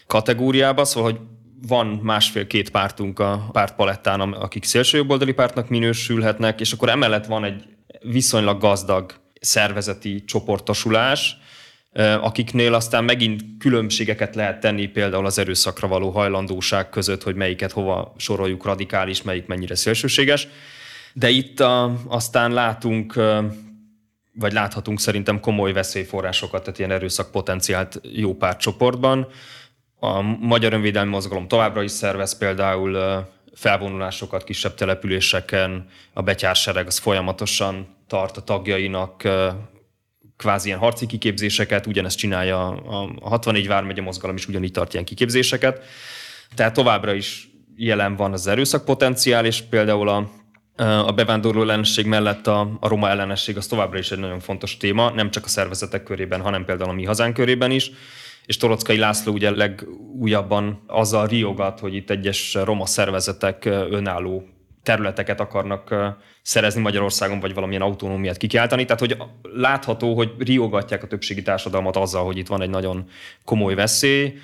kategóriába, 0.06 0.84
szóval 0.84 1.10
hogy 1.10 1.20
van 1.66 1.86
másfél-két 1.86 2.70
pártunk 2.70 3.18
a 3.18 3.48
pártpalettán, 3.52 4.20
akik 4.20 4.64
szélsőjobboldali 4.64 5.32
pártnak 5.32 5.68
minősülhetnek, 5.68 6.60
és 6.60 6.72
akkor 6.72 6.88
emellett 6.88 7.26
van 7.26 7.44
egy 7.44 7.64
viszonylag 8.00 8.60
gazdag 8.60 9.14
szervezeti 9.40 10.24
csoportosulás, 10.24 11.36
akiknél 12.20 12.74
aztán 12.74 13.04
megint 13.04 13.42
különbségeket 13.58 14.34
lehet 14.34 14.60
tenni 14.60 14.86
például 14.86 15.26
az 15.26 15.38
erőszakra 15.38 15.88
való 15.88 16.10
hajlandóság 16.10 16.88
között, 16.88 17.22
hogy 17.22 17.34
melyiket 17.34 17.72
hova 17.72 18.14
soroljuk 18.16 18.64
radikális, 18.64 19.22
melyik 19.22 19.46
mennyire 19.46 19.74
szélsőséges. 19.74 20.48
De 21.12 21.28
itt 21.28 21.60
a, 21.60 21.92
aztán 22.06 22.52
látunk, 22.52 23.14
vagy 24.32 24.52
láthatunk 24.52 25.00
szerintem 25.00 25.40
komoly 25.40 25.72
veszélyforrásokat, 25.72 26.62
tehát 26.62 26.78
ilyen 26.78 26.90
erőszakpotenciált 26.90 28.00
jó 28.12 28.34
pár 28.34 28.56
csoportban. 28.56 29.28
A 30.04 30.22
Magyar 30.40 30.72
Önvédelmi 30.72 31.10
Mozgalom 31.10 31.48
továbbra 31.48 31.82
is 31.82 31.90
szervez 31.90 32.38
például 32.38 33.24
felvonulásokat 33.54 34.44
kisebb 34.44 34.74
településeken, 34.74 35.86
a 36.12 36.22
betyársereg 36.22 36.86
az 36.86 36.98
folyamatosan 36.98 37.96
tart 38.06 38.36
a 38.36 38.40
tagjainak 38.40 39.28
kvázi 40.36 40.66
ilyen 40.66 40.78
harci 40.78 41.06
kiképzéseket, 41.06 41.86
ugyanezt 41.86 42.18
csinálja 42.18 42.68
a 42.68 43.28
64 43.28 43.66
vármegye 43.66 44.02
mozgalom 44.02 44.36
is 44.36 44.48
ugyanígy 44.48 44.72
tart 44.72 44.92
ilyen 44.92 45.04
kiképzéseket. 45.04 45.84
Tehát 46.54 46.74
továbbra 46.74 47.12
is 47.12 47.48
jelen 47.76 48.16
van 48.16 48.32
az 48.32 48.46
erőszakpotenciál, 48.46 49.44
és 49.44 49.60
például 49.60 50.08
a, 50.08 50.30
a 50.82 51.12
bevándorló 51.12 51.62
ellenesség 51.62 52.06
mellett 52.06 52.46
a, 52.46 52.76
a 52.80 52.88
roma 52.88 53.08
ellenesség 53.08 53.56
az 53.56 53.66
továbbra 53.66 53.98
is 53.98 54.10
egy 54.10 54.18
nagyon 54.18 54.40
fontos 54.40 54.76
téma, 54.76 55.10
nem 55.10 55.30
csak 55.30 55.44
a 55.44 55.48
szervezetek 55.48 56.02
körében, 56.02 56.40
hanem 56.40 56.64
például 56.64 56.90
a 56.90 56.94
mi 56.94 57.04
hazánk 57.04 57.34
körében 57.34 57.70
is 57.70 57.90
és 58.46 58.56
Torockai 58.56 58.96
László 58.96 59.32
ugye 59.32 59.50
legújabban 59.50 60.82
azzal 60.86 61.26
riogat, 61.26 61.80
hogy 61.80 61.94
itt 61.94 62.10
egyes 62.10 62.54
roma 62.54 62.86
szervezetek 62.86 63.64
önálló 63.64 64.48
területeket 64.82 65.40
akarnak 65.40 65.94
szerezni 66.42 66.80
Magyarországon, 66.80 67.40
vagy 67.40 67.54
valamilyen 67.54 67.82
autonómiát 67.82 68.36
kikiáltani. 68.36 68.84
Tehát, 68.84 69.00
hogy 69.00 69.16
látható, 69.42 70.14
hogy 70.14 70.32
riogatják 70.38 71.02
a 71.02 71.06
többségi 71.06 71.42
társadalmat 71.42 71.96
azzal, 71.96 72.24
hogy 72.24 72.38
itt 72.38 72.46
van 72.46 72.62
egy 72.62 72.70
nagyon 72.70 73.08
komoly 73.44 73.74
veszély, 73.74 74.38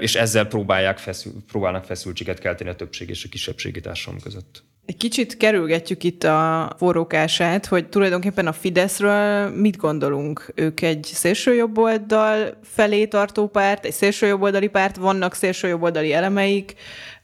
és 0.00 0.14
ezzel 0.14 0.46
próbálják 0.46 0.98
feszül, 0.98 1.32
próbálnak 1.46 1.84
feszültséget 1.84 2.38
kelteni 2.38 2.70
a 2.70 2.74
többség 2.74 3.08
és 3.08 3.24
a 3.24 3.28
kisebbségi 3.28 3.80
társadalom 3.80 4.20
között. 4.20 4.67
Egy 4.88 4.96
kicsit 4.96 5.36
kerülgetjük 5.36 6.04
itt 6.04 6.24
a 6.24 6.72
forrókását, 6.78 7.66
hogy 7.66 7.88
tulajdonképpen 7.88 8.46
a 8.46 8.52
Fideszről 8.52 9.48
mit 9.48 9.76
gondolunk? 9.76 10.52
Ők 10.54 10.80
egy 10.80 11.10
szélsőjobboldal 11.12 12.58
felé 12.62 13.06
tartó 13.06 13.46
párt, 13.46 13.84
egy 13.84 13.92
szélsőjobboldali 13.92 14.68
párt, 14.68 14.96
vannak 14.96 15.34
szélsőjobboldali 15.34 16.12
elemeik, 16.12 16.74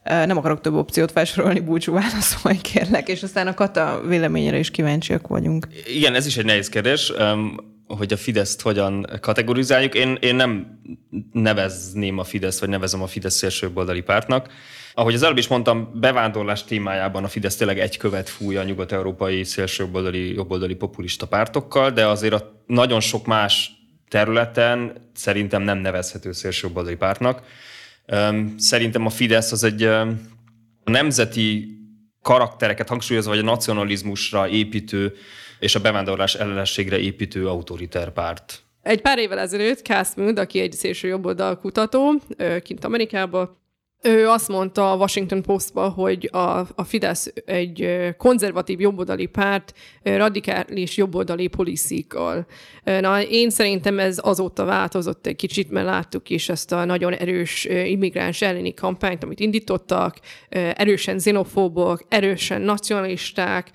nem 0.04 0.36
akarok 0.36 0.60
több 0.60 0.74
opciót 0.74 1.12
felsorolni, 1.12 1.60
búcsú 1.60 1.92
válaszolj 1.92 2.56
kérlek, 2.56 3.08
és 3.08 3.22
aztán 3.22 3.46
a 3.46 3.54
Kata 3.54 4.02
véleményére 4.06 4.58
is 4.58 4.70
kíváncsiak 4.70 5.26
vagyunk. 5.26 5.68
Igen, 5.86 6.14
ez 6.14 6.26
is 6.26 6.36
egy 6.36 6.44
nehéz 6.44 6.68
kérdés, 6.68 7.12
hogy 7.86 8.12
a 8.12 8.16
Fideszt 8.16 8.60
hogyan 8.60 9.06
kategorizáljuk. 9.20 9.94
Én, 9.94 10.18
én 10.20 10.34
nem 10.34 10.80
nevezném 11.32 12.18
a 12.18 12.24
Fideszt, 12.24 12.60
vagy 12.60 12.68
nevezem 12.68 13.02
a 13.02 13.06
Fidesz 13.06 13.34
szélsőjobboldali 13.34 14.00
pártnak. 14.00 14.48
Ahogy 14.94 15.14
az 15.14 15.22
előbb 15.22 15.38
is 15.38 15.48
mondtam, 15.48 15.90
bevándorlás 15.94 16.64
témájában 16.64 17.24
a 17.24 17.28
Fidesz 17.28 17.56
tényleg 17.56 17.78
egy 17.78 17.96
követ 17.96 18.28
fúj 18.28 18.56
a 18.56 18.62
nyugat-európai 18.62 19.44
szélsőjobboldali, 19.44 20.34
jobboldali 20.34 20.74
populista 20.74 21.26
pártokkal, 21.26 21.90
de 21.90 22.06
azért 22.06 22.34
a 22.34 22.62
nagyon 22.66 23.00
sok 23.00 23.26
más 23.26 23.70
területen 24.08 24.92
szerintem 25.14 25.62
nem 25.62 25.78
nevezhető 25.78 26.32
szélsőjobboldali 26.32 26.96
pártnak. 26.96 27.42
Szerintem 28.56 29.06
a 29.06 29.10
Fidesz 29.10 29.52
az 29.52 29.64
egy 29.64 29.88
nemzeti 30.84 31.68
karaktereket 32.22 32.88
hangsúlyozva, 32.88 33.30
vagy 33.30 33.40
a 33.40 33.44
nacionalizmusra 33.44 34.48
építő 34.48 35.14
és 35.58 35.74
a 35.74 35.80
bevándorlás 35.80 36.34
ellenességre 36.34 36.98
építő 36.98 37.48
autoriter 37.48 38.12
párt. 38.12 38.62
Egy 38.82 39.00
pár 39.00 39.18
évvel 39.18 39.38
ezelőtt 39.38 39.84
Cass 39.84 40.08
Mood, 40.16 40.38
aki 40.38 40.60
egy 40.60 40.72
szélső 40.72 41.08
jobboldal 41.08 41.58
kutató, 41.58 42.20
kint 42.62 42.84
Amerikában, 42.84 43.56
ő 44.04 44.28
azt 44.28 44.48
mondta 44.48 44.92
a 44.92 44.96
Washington 44.96 45.42
Postba, 45.42 45.88
hogy 45.88 46.28
a, 46.32 46.38
a 46.74 46.84
Fidesz 46.84 47.32
egy 47.44 47.88
konzervatív 48.16 48.80
jobboldali 48.80 49.26
párt 49.26 49.74
radikális 50.02 50.96
jobboldali 50.96 51.46
policykkal. 51.46 52.46
Na, 52.84 53.22
én 53.22 53.50
szerintem 53.50 53.98
ez 53.98 54.18
azóta 54.22 54.64
változott 54.64 55.26
egy 55.26 55.36
kicsit, 55.36 55.70
mert 55.70 55.86
láttuk 55.86 56.30
is 56.30 56.48
ezt 56.48 56.72
a 56.72 56.84
nagyon 56.84 57.12
erős 57.12 57.64
immigráns 57.64 58.42
elleni 58.42 58.74
kampányt, 58.74 59.24
amit 59.24 59.40
indítottak, 59.40 60.18
erősen 60.74 61.16
xenofóbok, 61.16 62.04
erősen 62.08 62.60
nacionalisták, 62.60 63.70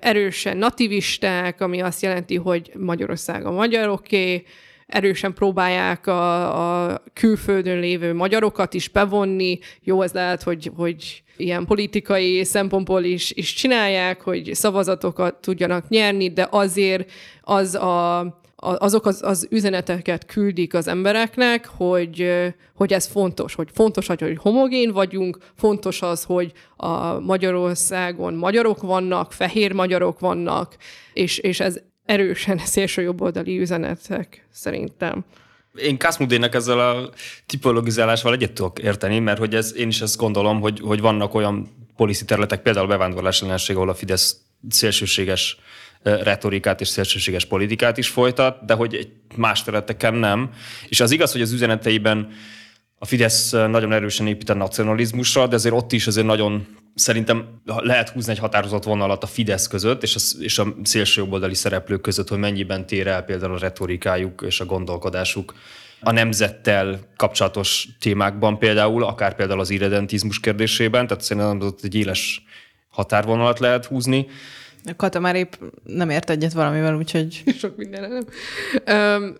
erősen 0.00 0.56
nativisták, 0.56 1.60
ami 1.60 1.80
azt 1.80 2.02
jelenti, 2.02 2.36
hogy 2.36 2.72
Magyarország 2.78 3.46
a 3.46 3.50
magyaroké, 3.50 4.44
erősen 4.86 5.34
próbálják 5.34 6.06
a, 6.06 6.84
a 6.84 7.02
külföldön 7.12 7.78
lévő 7.78 8.14
magyarokat 8.14 8.74
is 8.74 8.88
bevonni. 8.88 9.58
Jó, 9.82 10.02
ez 10.02 10.12
lehet, 10.12 10.42
hogy, 10.42 10.70
hogy 10.76 11.22
ilyen 11.36 11.64
politikai 11.64 12.44
szempontból 12.44 13.04
is, 13.04 13.30
is 13.30 13.52
csinálják, 13.52 14.20
hogy 14.20 14.54
szavazatokat 14.54 15.34
tudjanak 15.34 15.88
nyerni, 15.88 16.32
de 16.32 16.48
azért 16.50 17.10
az 17.40 17.74
a, 17.74 18.20
azok 18.56 19.06
az, 19.06 19.22
az 19.22 19.46
üzeneteket 19.50 20.26
küldik 20.26 20.74
az 20.74 20.88
embereknek, 20.88 21.66
hogy, 21.66 22.32
hogy 22.74 22.92
ez 22.92 23.06
fontos, 23.06 23.54
hogy 23.54 23.68
fontos, 23.72 24.06
hogy 24.06 24.36
homogén 24.40 24.92
vagyunk, 24.92 25.38
fontos 25.56 26.02
az, 26.02 26.24
hogy 26.24 26.52
a 26.76 27.20
Magyarországon 27.20 28.34
magyarok 28.34 28.82
vannak, 28.82 29.32
fehér 29.32 29.72
magyarok 29.72 30.20
vannak, 30.20 30.76
és, 31.12 31.38
és 31.38 31.60
ez 31.60 31.80
erősen 32.06 32.60
jobboldali 32.94 33.60
üzenetek 33.60 34.46
szerintem. 34.52 35.24
Én 35.74 35.98
Kaszmudének 35.98 36.54
ezzel 36.54 36.80
a 36.80 37.10
tipologizálásval 37.46 38.32
egyet 38.32 38.52
tudok 38.52 38.78
érteni, 38.78 39.18
mert 39.18 39.38
hogy 39.38 39.54
ez, 39.54 39.76
én 39.76 39.88
is 39.88 40.00
ezt 40.00 40.16
gondolom, 40.16 40.60
hogy, 40.60 40.80
hogy 40.80 41.00
vannak 41.00 41.34
olyan 41.34 41.68
policy 41.96 42.24
területek, 42.24 42.62
például 42.62 42.86
bevándorlás 42.86 43.42
ellenség, 43.42 43.76
ahol 43.76 43.88
a 43.88 43.94
Fidesz 43.94 44.36
szélsőséges 44.68 45.58
retorikát 46.02 46.80
és 46.80 46.88
szélsőséges 46.88 47.44
politikát 47.44 47.98
is 47.98 48.08
folytat, 48.08 48.64
de 48.64 48.74
hogy 48.74 49.08
más 49.36 49.62
területeken 49.62 50.14
nem. 50.14 50.50
És 50.88 51.00
az 51.00 51.10
igaz, 51.10 51.32
hogy 51.32 51.40
az 51.40 51.52
üzeneteiben 51.52 52.28
a 52.98 53.04
Fidesz 53.04 53.50
nagyon 53.50 53.92
erősen 53.92 54.26
épít 54.26 54.50
a 54.50 54.54
nacionalizmusra, 54.54 55.46
de 55.46 55.54
azért 55.54 55.74
ott 55.74 55.92
is 55.92 56.06
azért 56.06 56.26
nagyon 56.26 56.66
szerintem 56.94 57.60
lehet 57.64 58.08
húzni 58.08 58.32
egy 58.32 58.38
határozott 58.38 58.84
vonalat 58.84 59.22
a 59.22 59.26
Fidesz 59.26 59.68
között 59.68 60.02
és 60.02 60.14
a, 60.14 60.42
és 60.42 60.58
a 60.58 60.74
szélső 60.82 61.20
jobboldali 61.20 61.54
szereplők 61.54 62.00
között, 62.00 62.28
hogy 62.28 62.38
mennyiben 62.38 62.86
tér 62.86 63.06
el 63.06 63.22
például 63.22 63.54
a 63.54 63.58
retorikájuk 63.58 64.42
és 64.46 64.60
a 64.60 64.64
gondolkodásuk 64.64 65.54
a 66.00 66.12
nemzettel 66.12 67.00
kapcsolatos 67.16 67.88
témákban 68.00 68.58
például, 68.58 69.04
akár 69.04 69.34
például 69.34 69.60
az 69.60 69.70
irredentizmus 69.70 70.40
kérdésében, 70.40 71.06
tehát 71.06 71.22
szerintem 71.22 71.60
ott 71.60 71.80
egy 71.82 71.94
éles 71.94 72.42
határvonalat 72.88 73.58
lehet 73.58 73.86
húzni. 73.86 74.26
Kata 74.96 75.20
már 75.20 75.36
épp 75.36 75.52
nem 75.84 76.10
ért 76.10 76.30
egyet 76.30 76.52
valamivel, 76.52 76.96
úgyhogy... 76.96 77.42
Sok 77.60 77.76
minden 77.76 78.10
nem. 78.10 78.24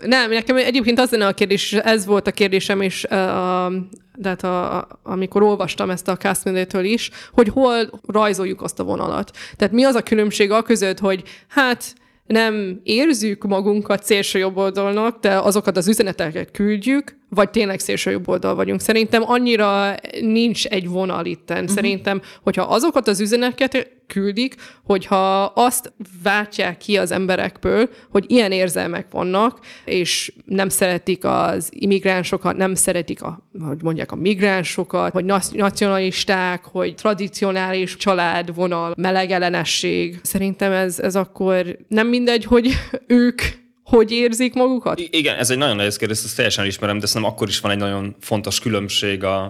Nem, 0.02 0.30
nekem 0.30 0.56
egyébként 0.56 0.98
az 0.98 1.10
lenne 1.10 1.26
a 1.26 1.32
kérdés, 1.32 1.72
ez 1.72 2.06
volt 2.06 2.26
a 2.26 2.30
kérdésem 2.30 2.82
is 2.82 3.04
a, 3.04 3.72
de 4.16 4.28
hát 4.28 4.44
a, 4.44 4.78
a, 4.78 4.88
amikor 5.02 5.42
olvastam 5.42 5.90
ezt 5.90 6.08
a 6.08 6.16
Casimir-től 6.16 6.84
is, 6.84 7.10
hogy 7.32 7.48
hol 7.48 8.00
rajzoljuk 8.06 8.62
azt 8.62 8.80
a 8.80 8.84
vonalat. 8.84 9.36
Tehát 9.56 9.74
mi 9.74 9.84
az 9.84 9.94
a 9.94 10.02
különbség 10.02 10.50
a 10.50 10.62
között, 10.62 10.98
hogy 10.98 11.22
hát 11.48 11.94
nem 12.26 12.80
érzük 12.82 13.44
magunkat 13.44 14.04
szélső 14.04 14.38
jobb 14.38 14.56
oldalnak, 14.56 15.20
de 15.20 15.38
azokat 15.38 15.76
az 15.76 15.88
üzeneteket 15.88 16.50
küldjük, 16.50 17.16
vagy 17.28 17.50
tényleg 17.50 17.78
szélső 17.78 18.10
jobb 18.10 18.28
oldal 18.28 18.54
vagyunk. 18.54 18.80
Szerintem 18.80 19.22
annyira 19.26 19.94
nincs 20.20 20.66
egy 20.66 20.88
vonal 20.88 21.26
itten. 21.26 21.60
Uh-huh. 21.60 21.74
Szerintem, 21.74 22.20
hogyha 22.42 22.62
azokat 22.62 23.08
az 23.08 23.20
üzeneteket 23.20 23.94
küldik, 24.06 24.54
hogyha 24.84 25.44
azt 25.44 25.92
váltják 26.22 26.76
ki 26.76 26.96
az 26.96 27.10
emberekből, 27.10 27.88
hogy 28.10 28.24
ilyen 28.28 28.52
érzelmek 28.52 29.06
vannak, 29.10 29.58
és 29.84 30.32
nem 30.44 30.68
szeretik 30.68 31.24
az 31.24 31.68
immigránsokat, 31.72 32.56
nem 32.56 32.74
szeretik, 32.74 33.22
a, 33.22 33.48
hogy 33.66 33.82
mondják, 33.82 34.12
a 34.12 34.16
migránsokat, 34.16 35.12
hogy 35.12 35.24
nacionalisták, 35.52 36.64
hogy 36.64 36.94
tradicionális 36.94 37.96
családvonal, 37.96 38.94
melegellenesség. 38.96 40.20
Szerintem 40.22 40.72
ez, 40.72 40.98
ez 40.98 41.16
akkor 41.16 41.76
nem 41.88 42.06
mindegy, 42.08 42.44
hogy 42.44 42.68
ők 43.06 43.40
hogy 43.86 44.10
érzik 44.10 44.54
magukat? 44.54 45.00
I- 45.00 45.08
igen, 45.10 45.36
ez 45.36 45.50
egy 45.50 45.58
nagyon 45.58 45.76
nehéz 45.76 45.96
kérdés, 45.96 46.22
ezt 46.24 46.36
teljesen 46.36 46.66
ismerem, 46.66 46.98
de 46.98 47.06
szerintem 47.06 47.30
akkor 47.30 47.48
is 47.48 47.60
van 47.60 47.70
egy 47.70 47.78
nagyon 47.78 48.16
fontos 48.20 48.60
különbség 48.60 49.24
a, 49.24 49.42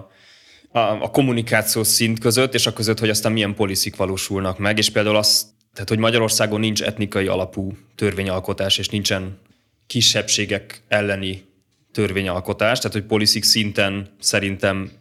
a, 0.71 0.79
a 0.79 1.11
kommunikáció 1.11 1.83
szint 1.83 2.19
között, 2.19 2.53
és 2.53 2.65
a 2.65 2.73
között, 2.73 2.99
hogy 2.99 3.09
aztán 3.09 3.31
milyen 3.31 3.55
poliszik 3.55 3.95
valósulnak 3.95 4.57
meg, 4.57 4.77
és 4.77 4.89
például 4.89 5.15
az, 5.15 5.45
tehát 5.73 5.89
hogy 5.89 5.97
Magyarországon 5.97 6.59
nincs 6.59 6.83
etnikai 6.83 7.27
alapú 7.27 7.71
törvényalkotás, 7.95 8.77
és 8.77 8.89
nincsen 8.89 9.39
kisebbségek 9.87 10.81
elleni 10.87 11.43
törvényalkotás, 11.91 12.77
tehát 12.77 12.93
hogy 12.93 13.05
poliszik 13.05 13.43
szinten 13.43 14.15
szerintem 14.19 14.91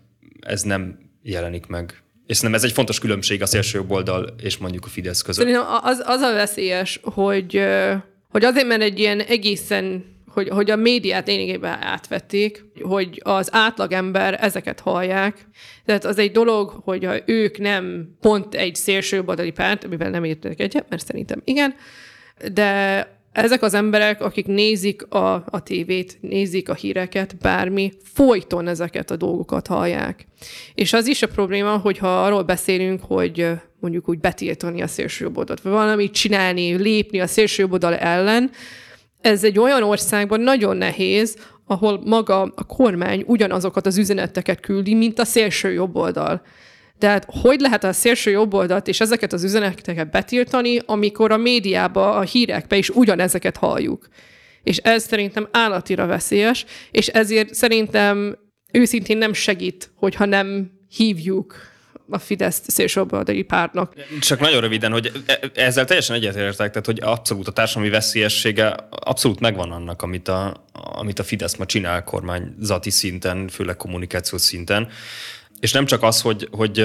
ez 0.40 0.62
nem 0.62 0.98
jelenik 1.22 1.66
meg. 1.66 2.02
És 2.26 2.40
nem 2.40 2.54
ez 2.54 2.64
egy 2.64 2.72
fontos 2.72 2.98
különbség 2.98 3.42
a 3.42 3.46
szélső 3.46 3.84
oldal 3.88 4.34
és 4.42 4.56
mondjuk 4.56 4.84
a 4.84 4.88
Fidesz 4.88 5.22
között. 5.22 5.46
Szerintem 5.46 5.66
az, 5.82 6.02
az 6.06 6.20
a 6.20 6.32
veszélyes, 6.32 7.00
hogy 7.02 7.60
hogy 8.36 8.44
azért, 8.44 8.66
mert 8.66 8.82
egy 8.82 8.98
ilyen 8.98 9.20
egészen, 9.20 10.04
hogy, 10.28 10.48
hogy 10.48 10.70
a 10.70 10.76
médiát 10.76 11.26
lényegében 11.26 11.82
átvették, 11.82 12.64
hogy 12.80 13.20
az 13.24 13.48
átlagember 13.52 14.38
ezeket 14.40 14.80
hallják. 14.80 15.46
Tehát 15.84 16.04
az 16.04 16.18
egy 16.18 16.30
dolog, 16.30 16.80
hogy 16.84 17.22
ők 17.26 17.58
nem 17.58 18.08
pont 18.20 18.54
egy 18.54 18.74
szélsőbadali 18.74 19.50
párt, 19.50 19.84
amivel 19.84 20.10
nem 20.10 20.24
értek 20.24 20.60
egyet, 20.60 20.86
mert 20.88 21.06
szerintem 21.06 21.40
igen, 21.44 21.74
de 22.52 23.08
ezek 23.36 23.62
az 23.62 23.74
emberek, 23.74 24.22
akik 24.22 24.46
nézik 24.46 25.06
a, 25.06 25.34
a 25.34 25.62
tévét, 25.62 26.18
nézik 26.20 26.68
a 26.68 26.74
híreket, 26.74 27.36
bármi, 27.36 27.92
folyton 28.02 28.68
ezeket 28.68 29.10
a 29.10 29.16
dolgokat 29.16 29.66
hallják. 29.66 30.26
És 30.74 30.92
az 30.92 31.06
is 31.06 31.22
a 31.22 31.28
probléma, 31.28 31.76
hogyha 31.76 32.24
arról 32.24 32.42
beszélünk, 32.42 33.00
hogy 33.02 33.48
mondjuk 33.80 34.08
úgy 34.08 34.18
betiltani 34.18 34.82
a 34.82 34.86
szélsőjobbodot, 34.86 35.60
vagy 35.60 35.72
valamit 35.72 36.12
csinálni, 36.12 36.74
lépni 36.74 37.20
a 37.20 37.26
szélsőjobbodal 37.26 37.94
ellen, 37.94 38.50
ez 39.20 39.44
egy 39.44 39.58
olyan 39.58 39.82
országban 39.82 40.40
nagyon 40.40 40.76
nehéz, 40.76 41.36
ahol 41.66 42.02
maga 42.04 42.40
a 42.40 42.64
kormány 42.66 43.24
ugyanazokat 43.26 43.86
az 43.86 43.98
üzeneteket 43.98 44.60
küldi, 44.60 44.94
mint 44.94 45.18
a 45.18 45.24
szélső 45.24 45.72
jobboldal. 45.72 46.42
Tehát 46.98 47.26
hogy 47.42 47.60
lehet 47.60 47.84
a 47.84 47.92
szélső 47.92 48.30
jobboldalt 48.30 48.88
és 48.88 49.00
ezeket 49.00 49.32
az 49.32 49.44
üzeneteket 49.44 50.10
betiltani, 50.10 50.78
amikor 50.86 51.30
a 51.30 51.36
médiába, 51.36 52.14
a 52.14 52.20
hírekbe 52.20 52.76
is 52.76 52.88
ugyanezeket 52.88 53.56
halljuk. 53.56 54.08
És 54.62 54.76
ez 54.76 55.02
szerintem 55.02 55.48
állatira 55.50 56.06
veszélyes, 56.06 56.64
és 56.90 57.06
ezért 57.06 57.54
szerintem 57.54 58.38
őszintén 58.72 59.18
nem 59.18 59.32
segít, 59.32 59.90
hogyha 59.94 60.24
nem 60.24 60.70
hívjuk 60.88 61.74
a 62.10 62.18
Fidesz 62.18 62.62
szélsőbaldai 62.66 63.42
pártnak. 63.42 63.92
Csak 64.20 64.40
nagyon 64.40 64.60
röviden, 64.60 64.92
hogy 64.92 65.12
e- 65.26 65.40
ezzel 65.54 65.84
teljesen 65.84 66.16
egyetértek, 66.16 66.70
tehát 66.70 66.86
hogy 66.86 67.00
abszolút 67.02 67.48
a 67.48 67.52
társadalmi 67.52 67.90
veszélyessége 67.90 68.74
abszolút 68.90 69.40
megvan 69.40 69.70
annak, 69.70 70.02
amit 70.02 70.28
a, 70.28 70.64
amit 70.72 71.18
a 71.18 71.22
Fidesz 71.22 71.56
ma 71.56 71.66
csinál 71.66 72.04
kormányzati 72.04 72.90
szinten, 72.90 73.48
főleg 73.48 73.76
kommunikációs 73.76 74.40
szinten. 74.40 74.88
És 75.60 75.72
nem 75.72 75.84
csak 75.84 76.02
az, 76.02 76.20
hogy, 76.20 76.48
hogy 76.50 76.80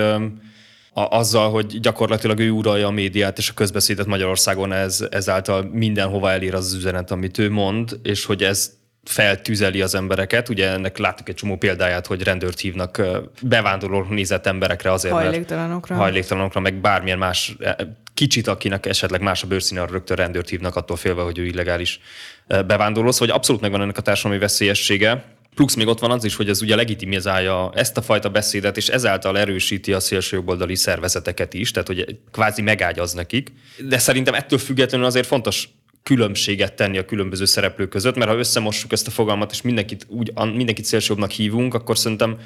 a, 0.93 1.07
azzal, 1.09 1.51
hogy 1.51 1.79
gyakorlatilag 1.79 2.39
ő 2.39 2.49
uralja 2.49 2.87
a 2.87 2.91
médiát 2.91 3.37
és 3.37 3.49
a 3.49 3.53
közbeszédet 3.53 4.05
Magyarországon 4.05 4.71
ez, 4.71 5.05
ezáltal 5.11 5.69
mindenhova 5.71 6.31
elér 6.31 6.53
az 6.53 6.73
üzenet, 6.73 7.11
amit 7.11 7.37
ő 7.37 7.49
mond, 7.49 7.99
és 8.03 8.25
hogy 8.25 8.43
ez 8.43 8.79
feltüzeli 9.03 9.81
az 9.81 9.95
embereket. 9.95 10.49
Ugye 10.49 10.69
ennek 10.69 10.97
láttuk 10.97 11.29
egy 11.29 11.35
csomó 11.35 11.55
példáját, 11.57 12.07
hogy 12.07 12.23
rendőrt 12.23 12.59
hívnak 12.59 13.01
bevándorló 13.41 14.05
nézett 14.09 14.45
emberekre 14.45 14.91
azért, 14.91 15.13
hajléktalanokra. 15.13 15.95
mert 15.95 16.07
hajléktalanokra, 16.07 16.59
meg 16.59 16.73
bármilyen 16.73 17.17
más 17.17 17.55
e, 17.59 17.75
kicsit, 18.13 18.47
akinek 18.47 18.85
esetleg 18.85 19.21
más 19.21 19.43
a 19.43 19.47
bőrszíne, 19.47 19.81
arra 19.81 19.91
rögtön 19.91 20.17
rendőrt 20.17 20.49
hívnak 20.49 20.75
attól 20.75 20.97
félve, 20.97 21.21
hogy 21.21 21.37
ő 21.37 21.45
illegális 21.45 21.99
bevándorló. 22.47 23.11
Szóval 23.11 23.35
abszolút 23.35 23.61
megvan 23.61 23.81
ennek 23.81 23.97
a 23.97 24.01
társadalmi 24.01 24.39
veszélyessége. 24.39 25.23
Plusz 25.55 25.75
még 25.75 25.87
ott 25.87 25.99
van 25.99 26.11
az 26.11 26.23
is, 26.23 26.35
hogy 26.35 26.49
ez 26.49 26.61
ugye 26.61 26.75
legitimizálja 26.75 27.71
ezt 27.75 27.97
a 27.97 28.01
fajta 28.01 28.29
beszédet, 28.29 28.77
és 28.77 28.87
ezáltal 28.87 29.37
erősíti 29.37 29.93
a 29.93 29.99
szélsőjobboldali 29.99 30.75
szervezeteket 30.75 31.53
is, 31.53 31.71
tehát 31.71 31.87
hogy 31.87 32.17
kvázi 32.31 32.61
megágyaz 32.61 33.13
nekik. 33.13 33.51
De 33.87 33.97
szerintem 33.97 34.33
ettől 34.33 34.59
függetlenül 34.59 35.05
azért 35.05 35.27
fontos 35.27 35.69
különbséget 36.03 36.73
tenni 36.73 36.97
a 36.97 37.05
különböző 37.05 37.45
szereplők 37.45 37.89
között, 37.89 38.15
mert 38.15 38.29
ha 38.29 38.37
összemossuk 38.37 38.91
ezt 38.91 39.07
a 39.07 39.11
fogalmat, 39.11 39.51
és 39.51 39.61
mindenkit, 39.61 40.05
úgy, 40.09 40.31
mindenkit 40.53 40.85
szélsőjobbnak 40.85 41.31
hívunk, 41.31 41.73
akkor 41.73 41.97
szerintem 41.97 42.37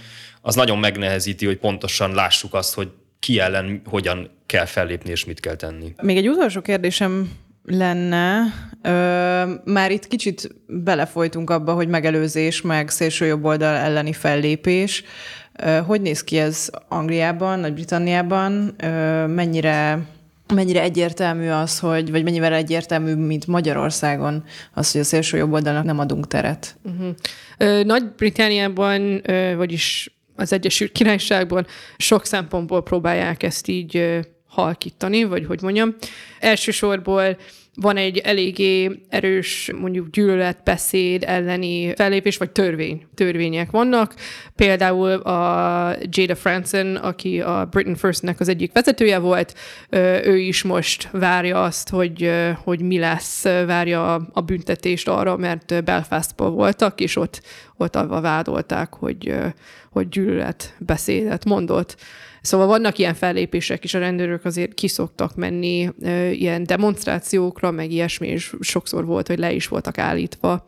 az 0.42 0.56
nagyon 0.56 0.78
megnehezíti, 0.78 1.46
hogy 1.46 1.58
pontosan 1.58 2.14
lássuk 2.14 2.54
azt, 2.54 2.74
hogy 2.74 2.90
ki 3.20 3.40
ellen 3.40 3.82
hogyan 3.86 4.30
kell 4.46 4.66
fellépni 4.66 5.12
és 5.12 5.26
mit 5.26 5.40
kell 5.40 5.56
tenni. 5.56 5.94
Még 6.02 6.18
egy 6.18 6.30
utolsó 6.30 6.62
kérdésem 6.62 7.32
lenne, 7.66 8.44
ö, 8.82 9.72
már 9.72 9.92
itt 9.92 10.08
kicsit 10.08 10.56
belefolytunk 10.68 11.50
abba, 11.50 11.74
hogy 11.74 11.88
megelőzés, 11.88 12.62
meg 12.62 12.90
szélső 12.90 13.26
jobb 13.26 13.46
oldal 13.46 13.76
elleni 13.76 14.14
fellépés. 14.14 15.04
Ö, 15.64 15.78
hogy 15.86 16.02
néz 16.02 16.24
ki 16.24 16.38
ez 16.38 16.70
Angliában, 16.88 17.60
Nagy-Britanniában? 17.60 18.76
Ö, 18.78 19.26
mennyire 19.28 20.00
mennyire 20.54 20.82
egyértelmű 20.82 21.50
az, 21.50 21.80
hogy, 21.80 22.12
vagy 22.12 22.24
mennyivel 22.24 22.54
egyértelmű, 22.54 23.16
mint 23.16 23.48
Magyarországon 23.48 24.44
az, 24.74 24.92
hogy 24.92 25.02
a 25.02 25.04
szélső 25.04 25.38
jobb 25.38 25.54
oldalnak 25.54 25.84
nem 25.84 26.00
adunk 26.00 26.28
teret? 26.28 26.78
Uh-huh. 26.84 27.84
Nagy-Britániában, 27.84 29.22
vagyis 29.58 30.16
az 30.36 30.54
Egyesült 30.54 30.92
Királyságban 30.92 31.66
sok 31.98 32.26
szempontból 32.26 32.84
próbálják 32.84 33.44
ezt 33.44 33.68
így 33.68 34.20
halkítani, 34.56 35.24
vagy 35.24 35.46
hogy 35.46 35.62
mondjam. 35.62 35.96
Elsősorból 36.40 37.38
van 37.76 37.98
egy 37.98 38.18
eléggé 38.18 39.02
erős 39.10 39.72
mondjuk 39.80 40.10
gyűlöletbeszéd 40.10 41.24
elleni 41.28 41.94
fellépés, 41.96 42.38
vagy 42.38 42.52
törvény. 42.52 43.06
Törvények 43.16 43.72
vannak. 43.72 44.16
Például 44.56 45.12
a 45.12 45.96
Jada 46.10 46.36
Franson, 46.36 46.96
aki 46.96 47.42
a 47.42 47.68
Britain 47.72 47.96
First-nek 47.96 48.40
az 48.40 48.50
egyik 48.50 48.72
vezetője 48.74 49.18
volt, 49.18 49.54
ő 50.24 50.38
is 50.38 50.64
most 50.64 51.10
várja 51.12 51.64
azt, 51.64 51.90
hogy, 51.90 52.32
hogy 52.64 52.82
mi 52.82 53.00
lesz, 53.00 53.44
várja 53.44 54.14
a 54.16 54.42
büntetést 54.42 55.08
arra, 55.08 55.38
mert 55.38 55.84
Belfastban 55.84 56.54
voltak, 56.54 57.02
és 57.02 57.16
ott, 57.16 57.42
ott 57.78 57.96
avval 57.96 58.22
vádolták, 58.22 58.94
hogy, 58.94 59.36
hogy 59.92 60.10
gyűlöletbeszédet 60.10 61.46
mondott. 61.46 61.96
Szóval 62.46 62.68
vannak 62.68 62.98
ilyen 62.98 63.14
fellépések 63.14 63.84
is, 63.84 63.94
a 63.94 64.00
rendőrök 64.00 64.46
azért 64.46 64.74
kiszoktak 64.74 65.36
menni 65.36 65.90
ilyen 66.32 66.64
demonstrációkra, 66.64 67.72
meg 67.72 67.92
ilyesmi, 67.92 68.28
és 68.28 68.54
sokszor 68.60 69.06
volt, 69.06 69.28
hogy 69.28 69.40
le 69.40 69.52
is 69.52 69.68
voltak 69.68 69.98
állítva. 69.98 70.68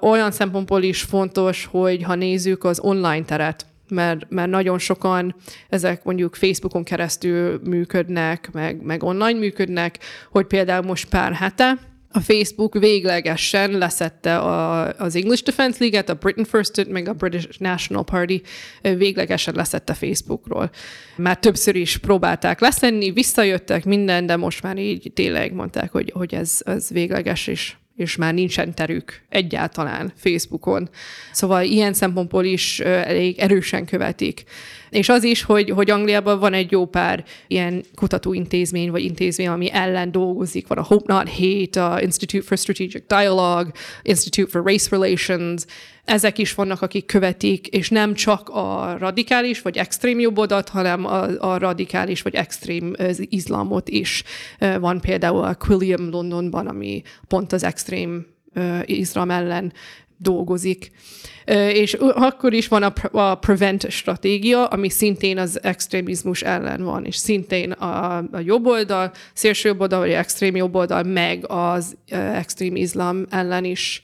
Olyan 0.00 0.30
szempontból 0.30 0.82
is 0.82 1.02
fontos, 1.02 1.68
hogy 1.70 2.02
ha 2.02 2.14
nézzük 2.14 2.64
az 2.64 2.80
online 2.80 3.24
teret, 3.24 3.66
mert, 3.88 4.30
mert 4.30 4.50
nagyon 4.50 4.78
sokan 4.78 5.34
ezek 5.68 6.04
mondjuk 6.04 6.34
Facebookon 6.34 6.84
keresztül 6.84 7.60
működnek, 7.64 8.50
meg, 8.52 8.82
meg 8.82 9.02
online 9.02 9.38
működnek, 9.38 9.98
hogy 10.30 10.46
például 10.46 10.86
most 10.86 11.08
pár 11.08 11.32
hete 11.32 11.91
a 12.12 12.20
Facebook 12.20 12.78
véglegesen 12.78 13.70
leszette 13.70 14.38
a, 14.38 14.88
az 14.98 15.16
English 15.16 15.42
Defense 15.42 15.76
League-et, 15.80 16.08
a 16.08 16.14
Britain 16.14 16.44
First-et, 16.44 16.88
meg 16.88 17.08
a 17.08 17.12
British 17.12 17.60
National 17.60 18.04
Party 18.04 18.42
véglegesen 18.82 19.54
leszette 19.54 19.94
Facebookról. 19.94 20.70
Már 21.16 21.38
többször 21.38 21.76
is 21.76 21.96
próbálták 21.96 22.60
leszenni, 22.60 23.10
visszajöttek 23.10 23.84
minden, 23.84 24.26
de 24.26 24.36
most 24.36 24.62
már 24.62 24.78
így 24.78 25.10
tényleg 25.14 25.52
mondták, 25.52 25.90
hogy, 25.90 26.10
hogy 26.14 26.34
ez, 26.34 26.60
ez 26.64 26.88
végleges, 26.90 27.46
és 27.46 27.74
és 27.96 28.16
már 28.16 28.34
nincsen 28.34 28.74
terük 28.74 29.22
egyáltalán 29.28 30.12
Facebookon. 30.16 30.88
Szóval 31.32 31.64
ilyen 31.64 31.92
szempontból 31.92 32.44
is 32.44 32.80
elég 32.80 33.38
erősen 33.38 33.84
követik. 33.84 34.44
És 34.92 35.08
az 35.08 35.24
is, 35.24 35.42
hogy, 35.42 35.70
hogy 35.70 35.90
Angliában 35.90 36.38
van 36.38 36.52
egy 36.52 36.70
jó 36.70 36.86
pár 36.86 37.24
ilyen 37.46 37.84
kutatóintézmény, 37.94 38.90
vagy 38.90 39.02
intézmény, 39.02 39.48
ami 39.48 39.70
ellen 39.72 40.12
dolgozik. 40.12 40.66
Van 40.66 40.78
a 40.78 40.82
Hope 40.82 41.12
Not 41.12 41.28
Hate, 41.28 41.84
a 41.84 42.00
Institute 42.00 42.44
for 42.44 42.58
Strategic 42.58 43.06
Dialogue, 43.06 43.72
Institute 44.02 44.50
for 44.50 44.64
Race 44.64 44.88
Relations, 44.90 45.64
ezek 46.04 46.38
is 46.38 46.54
vannak, 46.54 46.82
akik 46.82 47.06
követik, 47.06 47.66
és 47.66 47.88
nem 47.88 48.14
csak 48.14 48.48
a 48.48 48.96
radikális 48.98 49.62
vagy 49.62 49.76
extrém 49.76 50.20
jobbodat, 50.20 50.68
hanem 50.68 51.04
a, 51.04 51.22
a 51.38 51.58
radikális 51.58 52.22
vagy 52.22 52.34
extrém 52.34 52.94
izlamot 53.18 53.88
is. 53.88 54.22
Van 54.80 55.00
például 55.00 55.44
a 55.44 55.54
Quilliam 55.54 56.10
Londonban, 56.10 56.66
ami 56.66 57.02
pont 57.28 57.52
az 57.52 57.64
extrém 57.64 58.26
izlam 58.84 59.30
ellen 59.30 59.72
dolgozik. 60.22 60.90
És 61.72 61.92
akkor 62.14 62.52
is 62.52 62.68
van 62.68 62.82
a, 62.82 62.92
a 63.12 63.34
prevent 63.34 63.90
stratégia, 63.90 64.66
ami 64.66 64.88
szintén 64.88 65.38
az 65.38 65.62
extrémizmus 65.62 66.42
ellen 66.42 66.82
van, 66.82 67.04
és 67.04 67.16
szintén 67.16 67.70
a, 67.70 68.16
a 68.16 68.38
jobb 68.44 68.66
oldal, 68.66 69.12
szélső 69.32 69.68
jobb 69.68 69.80
oldal, 69.80 69.98
vagy 69.98 70.10
extrém 70.10 70.56
jobb 70.56 70.74
oldal, 70.74 71.02
meg 71.02 71.44
az 71.48 71.96
extrém 72.08 72.76
izlam 72.76 73.26
ellen 73.30 73.64
is 73.64 74.02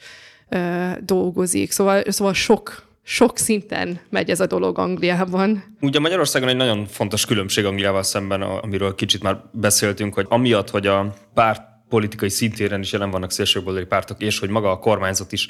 dolgozik. 1.00 1.70
Szóval, 1.70 2.02
szóval 2.06 2.34
sok 2.34 2.86
sok 3.10 3.38
szinten 3.38 4.00
megy 4.10 4.30
ez 4.30 4.40
a 4.40 4.46
dolog 4.46 4.78
Angliában. 4.78 5.76
Ugye 5.80 5.98
Magyarországon 5.98 6.48
egy 6.48 6.56
nagyon 6.56 6.86
fontos 6.86 7.26
különbség 7.26 7.64
Angliával 7.64 8.02
szemben, 8.02 8.42
amiről 8.42 8.94
kicsit 8.94 9.22
már 9.22 9.40
beszéltünk, 9.52 10.14
hogy 10.14 10.26
amiatt, 10.28 10.70
hogy 10.70 10.86
a 10.86 11.14
párt 11.34 11.62
politikai 11.88 12.28
szintéren 12.28 12.80
is 12.80 12.92
jelen 12.92 13.10
vannak 13.10 13.30
szélsőjobboldali 13.30 13.86
pártok, 13.86 14.22
és 14.22 14.38
hogy 14.38 14.48
maga 14.48 14.70
a 14.70 14.78
kormányzat 14.78 15.32
is 15.32 15.48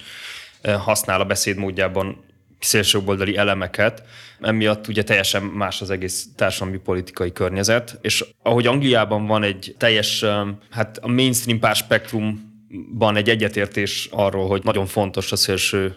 használ 0.62 1.20
a 1.20 1.24
beszédmódjában 1.24 2.24
szélsőjobboldali 2.60 3.36
elemeket, 3.36 4.02
emiatt 4.40 4.88
ugye 4.88 5.02
teljesen 5.02 5.42
más 5.42 5.80
az 5.80 5.90
egész 5.90 6.26
társadalmi 6.36 6.78
politikai 6.78 7.32
környezet, 7.32 7.98
és 8.00 8.24
ahogy 8.42 8.66
Angliában 8.66 9.26
van 9.26 9.42
egy 9.42 9.74
teljes, 9.78 10.24
hát 10.70 10.98
a 10.98 11.08
mainstream 11.08 11.58
párspektrum 11.58 12.56
van 12.92 13.16
egy 13.16 13.28
egyetértés 13.28 14.08
arról, 14.10 14.48
hogy 14.48 14.62
nagyon 14.64 14.86
fontos 14.86 15.32
a 15.32 15.36
szélső 15.36 15.96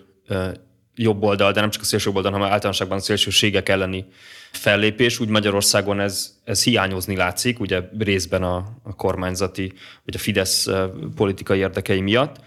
jobb 0.95 1.23
oldal, 1.23 1.51
de 1.51 1.59
nem 1.59 1.69
csak 1.69 1.81
a 1.81 1.85
szélső 1.85 2.11
oldal, 2.13 2.31
hanem 2.31 2.47
általánosságban 2.47 2.97
a 2.97 3.01
szélsőségek 3.01 3.69
elleni 3.69 4.05
fellépés. 4.51 5.19
Úgy 5.19 5.27
Magyarországon 5.27 5.99
ez, 5.99 6.35
ez 6.43 6.63
hiányozni 6.63 7.15
látszik, 7.15 7.59
ugye 7.59 7.81
részben 7.99 8.43
a, 8.43 8.55
a 8.83 8.95
kormányzati, 8.95 9.73
vagy 10.05 10.15
a 10.15 10.19
Fidesz 10.19 10.67
politikai 11.15 11.59
érdekei 11.59 12.01
miatt 12.01 12.39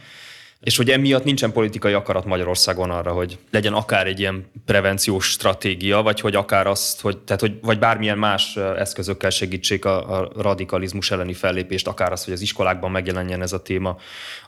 és 0.65 0.77
hogy 0.77 0.91
emiatt 0.91 1.25
nincsen 1.25 1.53
politikai 1.53 1.93
akarat 1.93 2.25
Magyarországon 2.25 2.91
arra, 2.91 3.13
hogy 3.13 3.39
legyen 3.51 3.73
akár 3.73 4.07
egy 4.07 4.21
ilyen 4.21 4.51
prevenciós 4.67 5.31
stratégia, 5.31 6.03
vagy 6.03 6.21
hogy 6.21 6.35
akár 6.35 6.67
azt, 6.67 7.01
hogy, 7.01 7.19
tehát 7.19 7.41
hogy, 7.41 7.59
vagy 7.63 7.79
bármilyen 7.79 8.19
más 8.19 8.57
eszközökkel 8.57 9.31
segítsék 9.31 9.85
a, 9.85 10.21
a 10.21 10.33
radikalizmus 10.37 11.11
elleni 11.11 11.33
fellépést, 11.33 11.87
akár 11.87 12.13
az, 12.13 12.25
hogy 12.25 12.33
az 12.33 12.41
iskolákban 12.41 12.91
megjelenjen 12.91 13.43
ez 13.43 13.53
a 13.53 13.63
téma, 13.63 13.97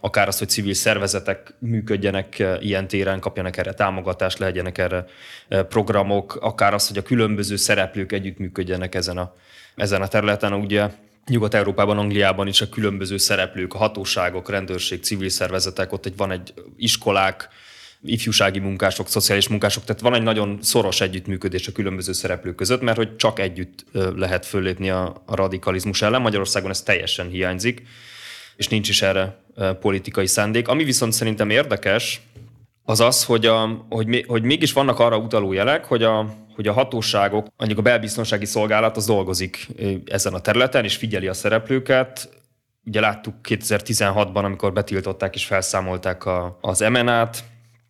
akár 0.01 0.29
az, 0.29 0.39
hogy 0.39 0.49
civil 0.49 0.75
szervezetek 0.75 1.55
működjenek 1.59 2.45
ilyen 2.61 2.89
téren, 2.89 3.21
kapjanak 3.21 3.57
erre 3.57 3.73
támogatást, 3.73 4.39
legyenek 4.39 4.79
erre 4.79 5.05
programok, 5.49 6.39
akár 6.41 6.75
az, 6.75 6.89
hogy 6.89 6.99
a 6.99 7.03
különböző 7.03 7.57
szereplők 7.57 8.13
együttműködjenek 8.13 8.95
ezen 8.95 9.19
a, 9.19 9.35
ezen 9.75 10.03
a 10.03 10.09
területen. 10.09 10.53
Ugye 10.53 10.89
Nyugat-Európában, 11.31 11.99
Angliában 11.99 12.47
is 12.47 12.61
a 12.61 12.69
különböző 12.69 13.17
szereplők, 13.17 13.75
a 13.75 13.79
hatóságok, 13.79 14.51
rendőrség, 14.51 15.03
civil 15.03 15.29
szervezetek, 15.29 15.93
ott 15.93 16.07
egy, 16.07 16.17
van 16.17 16.31
egy 16.31 16.55
iskolák, 16.77 17.49
ifjúsági 18.05 18.59
munkások, 18.59 19.09
szociális 19.09 19.49
munkások, 19.49 19.85
tehát 19.85 20.03
van 20.03 20.15
egy 20.15 20.23
nagyon 20.23 20.59
szoros 20.63 21.01
együttműködés 21.01 21.69
a 21.69 21.73
különböző 21.73 22.13
szereplők 22.13 22.55
között, 22.55 22.81
mert 22.81 22.97
hogy 22.97 23.17
csak 23.17 23.39
együtt 23.39 23.85
lehet 23.93 24.47
föllépni 24.47 24.91
a, 24.91 25.23
a 25.27 25.35
radikalizmus 25.35 26.03
ellen. 26.03 26.21
Magyarországon 26.21 26.71
ez 26.71 26.83
teljesen 26.83 27.29
hiányzik, 27.29 27.83
és 28.57 28.69
nincs 28.69 28.89
is 28.89 29.03
erre 29.03 29.39
politikai 29.81 30.27
szándék. 30.27 30.69
Ami 30.69 30.85
viszont 30.85 31.13
szerintem 31.13 31.51
érdekes, 31.51 32.21
az 32.89 33.01
az, 33.01 33.25
hogy, 33.25 33.47
a, 33.47 33.87
hogy, 33.89 34.25
hogy 34.29 34.43
mégis 34.43 34.73
vannak 34.73 34.99
arra 34.99 35.17
utaló 35.17 35.53
jelek, 35.53 35.85
hogy 35.85 36.03
a, 36.03 36.35
hogy 36.55 36.67
a 36.67 36.73
hatóságok, 36.73 37.47
mondjuk 37.57 37.79
a 37.79 37.83
belbiztonsági 37.83 38.45
szolgálat 38.45 38.97
az 38.97 39.07
dolgozik 39.07 39.69
ezen 40.05 40.35
a 40.35 40.41
területen, 40.41 40.85
és 40.85 40.97
figyeli 40.97 41.27
a 41.27 41.35
szereplőket. 41.35 42.29
Ugye 42.85 43.01
láttuk 43.01 43.35
2016-ban, 43.49 44.45
amikor 44.45 44.73
betiltották 44.73 45.35
és 45.35 45.45
felszámolták 45.45 46.25
a, 46.25 46.59
az 46.61 46.81
MNA-t, 46.81 47.45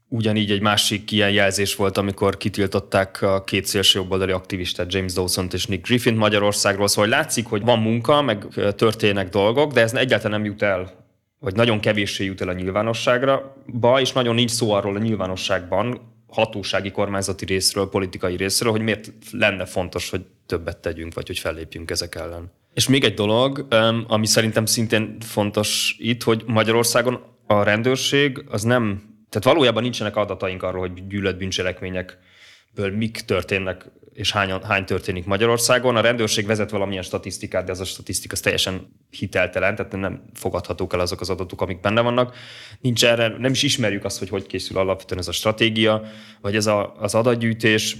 Ugyanígy 0.09 0.51
egy 0.51 0.61
másik 0.61 1.11
ilyen 1.11 1.31
jelzés 1.31 1.77
volt, 1.77 1.99
amikor 1.99 2.37
kitiltották 2.37 3.23
a 3.23 3.45
két 3.45 3.65
szélsőjobboldali 3.65 4.33
aktivistát, 4.33 4.93
James 4.93 5.13
Dawson 5.13 5.49
és 5.53 5.67
Nick 5.67 5.87
Griffin 5.87 6.15
Magyarországról. 6.15 6.89
Szóval 6.89 7.11
látszik, 7.11 7.47
hogy 7.47 7.63
van 7.63 7.79
munka, 7.79 8.23
meg 8.23 8.47
történnek 8.77 9.29
dolgok, 9.29 9.73
de 9.73 9.81
ez 9.81 9.95
egyáltalán 9.95 10.41
nem 10.41 10.51
jut 10.51 10.62
el 10.62 11.06
vagy 11.39 11.55
nagyon 11.55 11.80
kevéssé 11.80 12.24
jut 12.24 12.41
el 12.41 12.49
a 12.49 12.53
nyilvánosságra, 12.53 13.57
ba, 13.66 14.01
és 14.01 14.12
nagyon 14.12 14.34
nincs 14.34 14.51
szó 14.51 14.72
arról 14.72 14.97
a 14.97 14.99
nyilvánosságban, 14.99 16.14
hatósági 16.26 16.91
kormányzati 16.91 17.45
részről, 17.45 17.89
politikai 17.89 18.37
részről, 18.37 18.70
hogy 18.70 18.80
miért 18.80 19.12
lenne 19.30 19.64
fontos, 19.64 20.11
hogy 20.11 20.24
többet 20.47 20.78
tegyünk, 20.78 21.14
vagy 21.14 21.26
hogy 21.26 21.39
fellépjünk 21.39 21.91
ezek 21.91 22.14
ellen. 22.14 22.53
És 22.74 22.89
még 22.89 23.05
egy 23.05 23.14
dolog, 23.14 23.66
ami 24.07 24.26
szerintem 24.26 24.66
szintén 24.66 25.16
fontos 25.20 25.97
itt, 25.99 26.22
hogy 26.22 26.43
Magyarországon 26.47 27.22
a 27.47 27.62
rendőrség 27.62 28.45
az 28.49 28.62
nem, 28.62 29.03
tehát 29.28 29.47
valójában 29.47 29.82
nincsenek 29.82 30.16
adataink 30.16 30.62
arról, 30.62 30.80
hogy 30.80 31.07
gyűlöletbűncselekményekből 31.07 32.91
mik 32.97 33.20
történnek 33.20 33.91
és 34.17 34.33
hány, 34.33 34.51
hány 34.51 34.85
történik 34.85 35.25
Magyarországon. 35.25 35.97
A 35.97 36.01
rendőrség 36.01 36.47
vezet 36.47 36.71
valamilyen 36.71 37.03
statisztikát, 37.03 37.64
de 37.64 37.73
ez 37.73 37.81
a 37.81 37.85
statisztika 37.85 38.35
az 38.35 38.41
teljesen 38.41 38.93
hiteltelen, 39.11 39.75
tehát 39.75 39.93
nem 39.93 40.23
fogadhatók 40.35 40.93
el 40.93 41.01
azok 41.01 41.21
az 41.21 41.31
adatok, 41.31 41.61
amik 41.61 41.81
benne 41.81 42.01
vannak. 42.01 42.37
Nincs 42.81 43.05
erre, 43.05 43.29
nem 43.39 43.53
is 43.53 43.62
ismerjük 43.62 44.05
azt, 44.05 44.19
hogy 44.19 44.29
hogy 44.29 44.47
készül 44.47 44.79
alapvetően 44.79 45.21
ez 45.21 45.29
a 45.29 45.33
stratégia, 45.33 46.03
vagy 46.41 46.57
ez 46.57 46.67
a, 46.67 46.95
az 46.99 47.14
adatgyűjtés. 47.14 47.97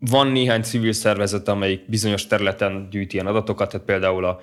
van 0.00 0.26
néhány 0.26 0.62
civil 0.62 0.92
szervezet, 0.92 1.48
amelyik 1.48 1.88
bizonyos 1.88 2.26
területen 2.26 2.88
gyűjti 2.90 3.14
ilyen 3.14 3.26
adatokat, 3.26 3.70
tehát 3.70 3.86
például 3.86 4.24
a, 4.24 4.40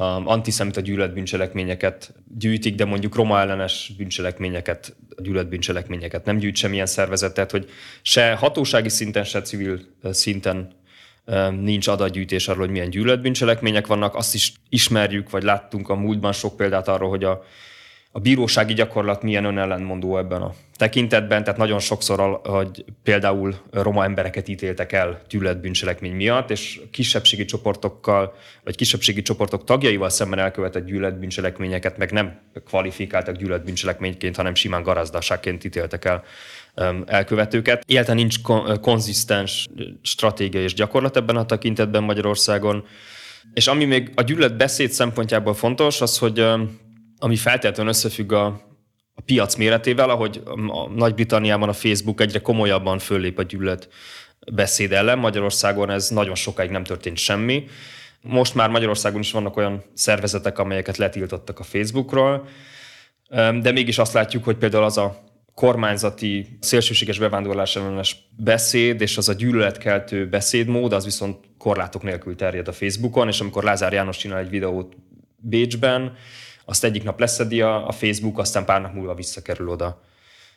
a 0.00 0.26
antiszemita 0.26 0.80
gyűlöletbűncselekményeket 0.80 2.14
gyűjtik, 2.38 2.74
de 2.74 2.84
mondjuk 2.84 3.14
roma 3.14 3.38
ellenes 3.38 3.92
bűncselekményeket, 3.96 4.96
gyűlöletbűncselekményeket 5.16 6.24
nem 6.24 6.36
gyűjt 6.36 6.56
semmilyen 6.56 6.86
szervezet, 6.86 7.34
tehát 7.34 7.50
hogy 7.50 7.68
se 8.02 8.32
hatósági 8.32 8.88
szinten, 8.88 9.24
se 9.24 9.42
civil 9.42 9.80
szinten 10.10 10.72
nincs 11.60 11.86
adatgyűjtés 11.86 12.48
arról, 12.48 12.62
hogy 12.62 12.70
milyen 12.70 12.90
gyűlöletbűncselekmények 12.90 13.86
vannak. 13.86 14.14
Azt 14.14 14.34
is 14.34 14.52
ismerjük, 14.68 15.30
vagy 15.30 15.42
láttunk 15.42 15.88
a 15.88 15.94
múltban 15.94 16.32
sok 16.32 16.56
példát 16.56 16.88
arról, 16.88 17.08
hogy 17.08 17.24
a, 17.24 17.44
a 18.12 18.18
bírósági 18.18 18.74
gyakorlat 18.74 19.22
milyen 19.22 19.44
önellenmondó 19.44 20.18
ebben 20.18 20.42
a 20.42 20.54
tekintetben, 20.76 21.44
tehát 21.44 21.58
nagyon 21.58 21.78
sokszor, 21.78 22.40
hogy 22.44 22.84
például 23.02 23.54
roma 23.70 24.04
embereket 24.04 24.48
ítéltek 24.48 24.92
el 24.92 25.20
gyűlöletbűncselekmény 25.28 26.12
miatt, 26.12 26.50
és 26.50 26.80
kisebbségi 26.90 27.44
csoportokkal, 27.44 28.34
vagy 28.64 28.76
kisebbségi 28.76 29.22
csoportok 29.22 29.64
tagjaival 29.64 30.08
szemben 30.08 30.38
elkövetett 30.38 30.86
gyűlöletbűncselekményeket 30.86 31.98
meg 31.98 32.10
nem 32.10 32.38
kvalifikáltak 32.64 33.36
gyűlöletbűncselekményként, 33.36 34.36
hanem 34.36 34.54
simán 34.54 34.82
garazdaságként 34.82 35.64
ítéltek 35.64 36.04
el 36.04 36.24
elkövetőket. 37.06 37.84
Egyáltalán 37.86 38.16
nincs 38.16 38.36
konzisztens 38.80 39.66
stratégia 40.02 40.62
és 40.62 40.74
gyakorlat 40.74 41.16
ebben 41.16 41.36
a 41.36 41.46
tekintetben 41.46 42.02
Magyarországon. 42.02 42.84
És 43.54 43.66
ami 43.66 43.84
még 43.84 44.12
a 44.14 44.22
gyűlöletbeszéd 44.22 44.90
szempontjából 44.90 45.54
fontos, 45.54 46.00
az, 46.00 46.18
hogy 46.18 46.44
ami 47.22 47.36
feltétlenül 47.36 47.92
összefügg 47.92 48.32
a, 48.32 48.46
a 49.14 49.20
piac 49.24 49.54
méretével, 49.54 50.10
ahogy 50.10 50.42
a 50.68 50.88
Nagy-Britanniában 50.88 51.68
a 51.68 51.72
Facebook 51.72 52.20
egyre 52.20 52.40
komolyabban 52.40 52.98
föllép 52.98 53.38
a 53.38 53.42
gyűlölet 53.42 53.88
beszéd 54.52 54.92
ellen. 54.92 55.18
Magyarországon 55.18 55.90
ez 55.90 56.08
nagyon 56.08 56.34
sokáig 56.34 56.70
nem 56.70 56.84
történt 56.84 57.16
semmi. 57.16 57.64
Most 58.22 58.54
már 58.54 58.68
Magyarországon 58.68 59.20
is 59.20 59.32
vannak 59.32 59.56
olyan 59.56 59.82
szervezetek, 59.94 60.58
amelyeket 60.58 60.96
letiltottak 60.96 61.58
a 61.58 61.62
Facebookról, 61.62 62.48
de 63.60 63.72
mégis 63.72 63.98
azt 63.98 64.12
látjuk, 64.12 64.44
hogy 64.44 64.56
például 64.56 64.84
az 64.84 64.98
a 64.98 65.24
kormányzati 65.54 66.58
szélsőséges 66.60 67.18
bevándorlás 67.18 67.76
ellenes 67.76 68.16
beszéd 68.36 69.00
és 69.00 69.16
az 69.16 69.28
a 69.28 69.32
gyűlöletkeltő 69.32 70.28
beszédmód, 70.28 70.92
az 70.92 71.04
viszont 71.04 71.36
korlátok 71.58 72.02
nélkül 72.02 72.36
terjed 72.36 72.68
a 72.68 72.72
Facebookon, 72.72 73.28
és 73.28 73.40
amikor 73.40 73.62
Lázár 73.62 73.92
János 73.92 74.16
csinál 74.16 74.38
egy 74.38 74.50
videót 74.50 74.96
Bécsben, 75.36 76.16
azt 76.70 76.84
egyik 76.84 77.02
nap 77.02 77.20
leszedi 77.20 77.60
a, 77.60 77.88
a 77.88 77.92
Facebook, 77.92 78.38
aztán 78.38 78.64
pár 78.64 78.80
nap 78.80 78.94
múlva 78.94 79.14
visszakerül 79.14 79.68
oda. 79.68 80.00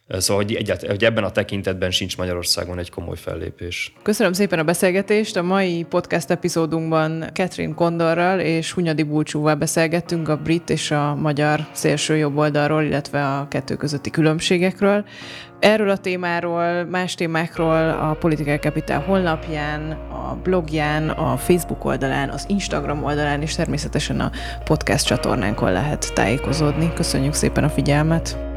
Szóval, 0.08 0.44
hogy, 0.44 0.56
egyet, 0.56 0.86
hogy 0.86 1.04
ebben 1.04 1.24
a 1.24 1.32
tekintetben 1.32 1.92
sincs 1.92 2.18
Magyarországon 2.18 2.80
egy 2.80 2.90
komoly 2.90 3.16
fellépés. 3.16 3.94
Köszönöm 4.02 4.34
szépen 4.34 4.60
a 4.60 4.64
beszélgetést. 4.64 5.36
A 5.36 5.42
mai 5.42 5.86
podcast 5.90 6.30
epizódunkban 6.30 7.26
Catherine 7.34 7.74
Kondorral 7.74 8.40
és 8.40 8.72
Hunyadi 8.72 9.04
Bulcsúval 9.04 9.56
beszélgettünk 9.56 10.30
a 10.30 10.38
brit 10.38 10.70
és 10.70 10.92
a 10.92 11.16
magyar 11.16 11.68
szélső 11.72 12.18
jobb 12.18 12.38
oldalról, 12.38 12.84
illetve 12.84 13.26
a 13.28 13.48
kettő 13.48 13.76
közötti 13.76 14.10
különbségekről. 14.10 15.06
Erről 15.60 15.90
a 15.90 15.98
témáról, 15.98 16.84
más 16.84 17.16
témákról 17.16 17.90
a 17.90 18.18
Political 18.20 18.58
Capital 18.58 19.00
honlapján, 19.00 19.92
a 19.92 20.40
blogján, 20.44 21.10
a 21.10 21.38
Facebook 21.38 21.86
oldalán, 21.86 22.30
az 22.30 22.46
Instagram 22.48 23.04
oldalán 23.04 23.42
és 23.42 23.56
természetesen 23.56 24.20
a 24.20 24.32
podcast 24.64 25.06
csatornánkon 25.06 25.72
lehet 25.72 26.14
tájékozódni. 26.14 26.94
Köszönjük 26.94 27.34
szépen 27.34 27.64
a 27.64 27.70
figyelmet! 27.70 28.53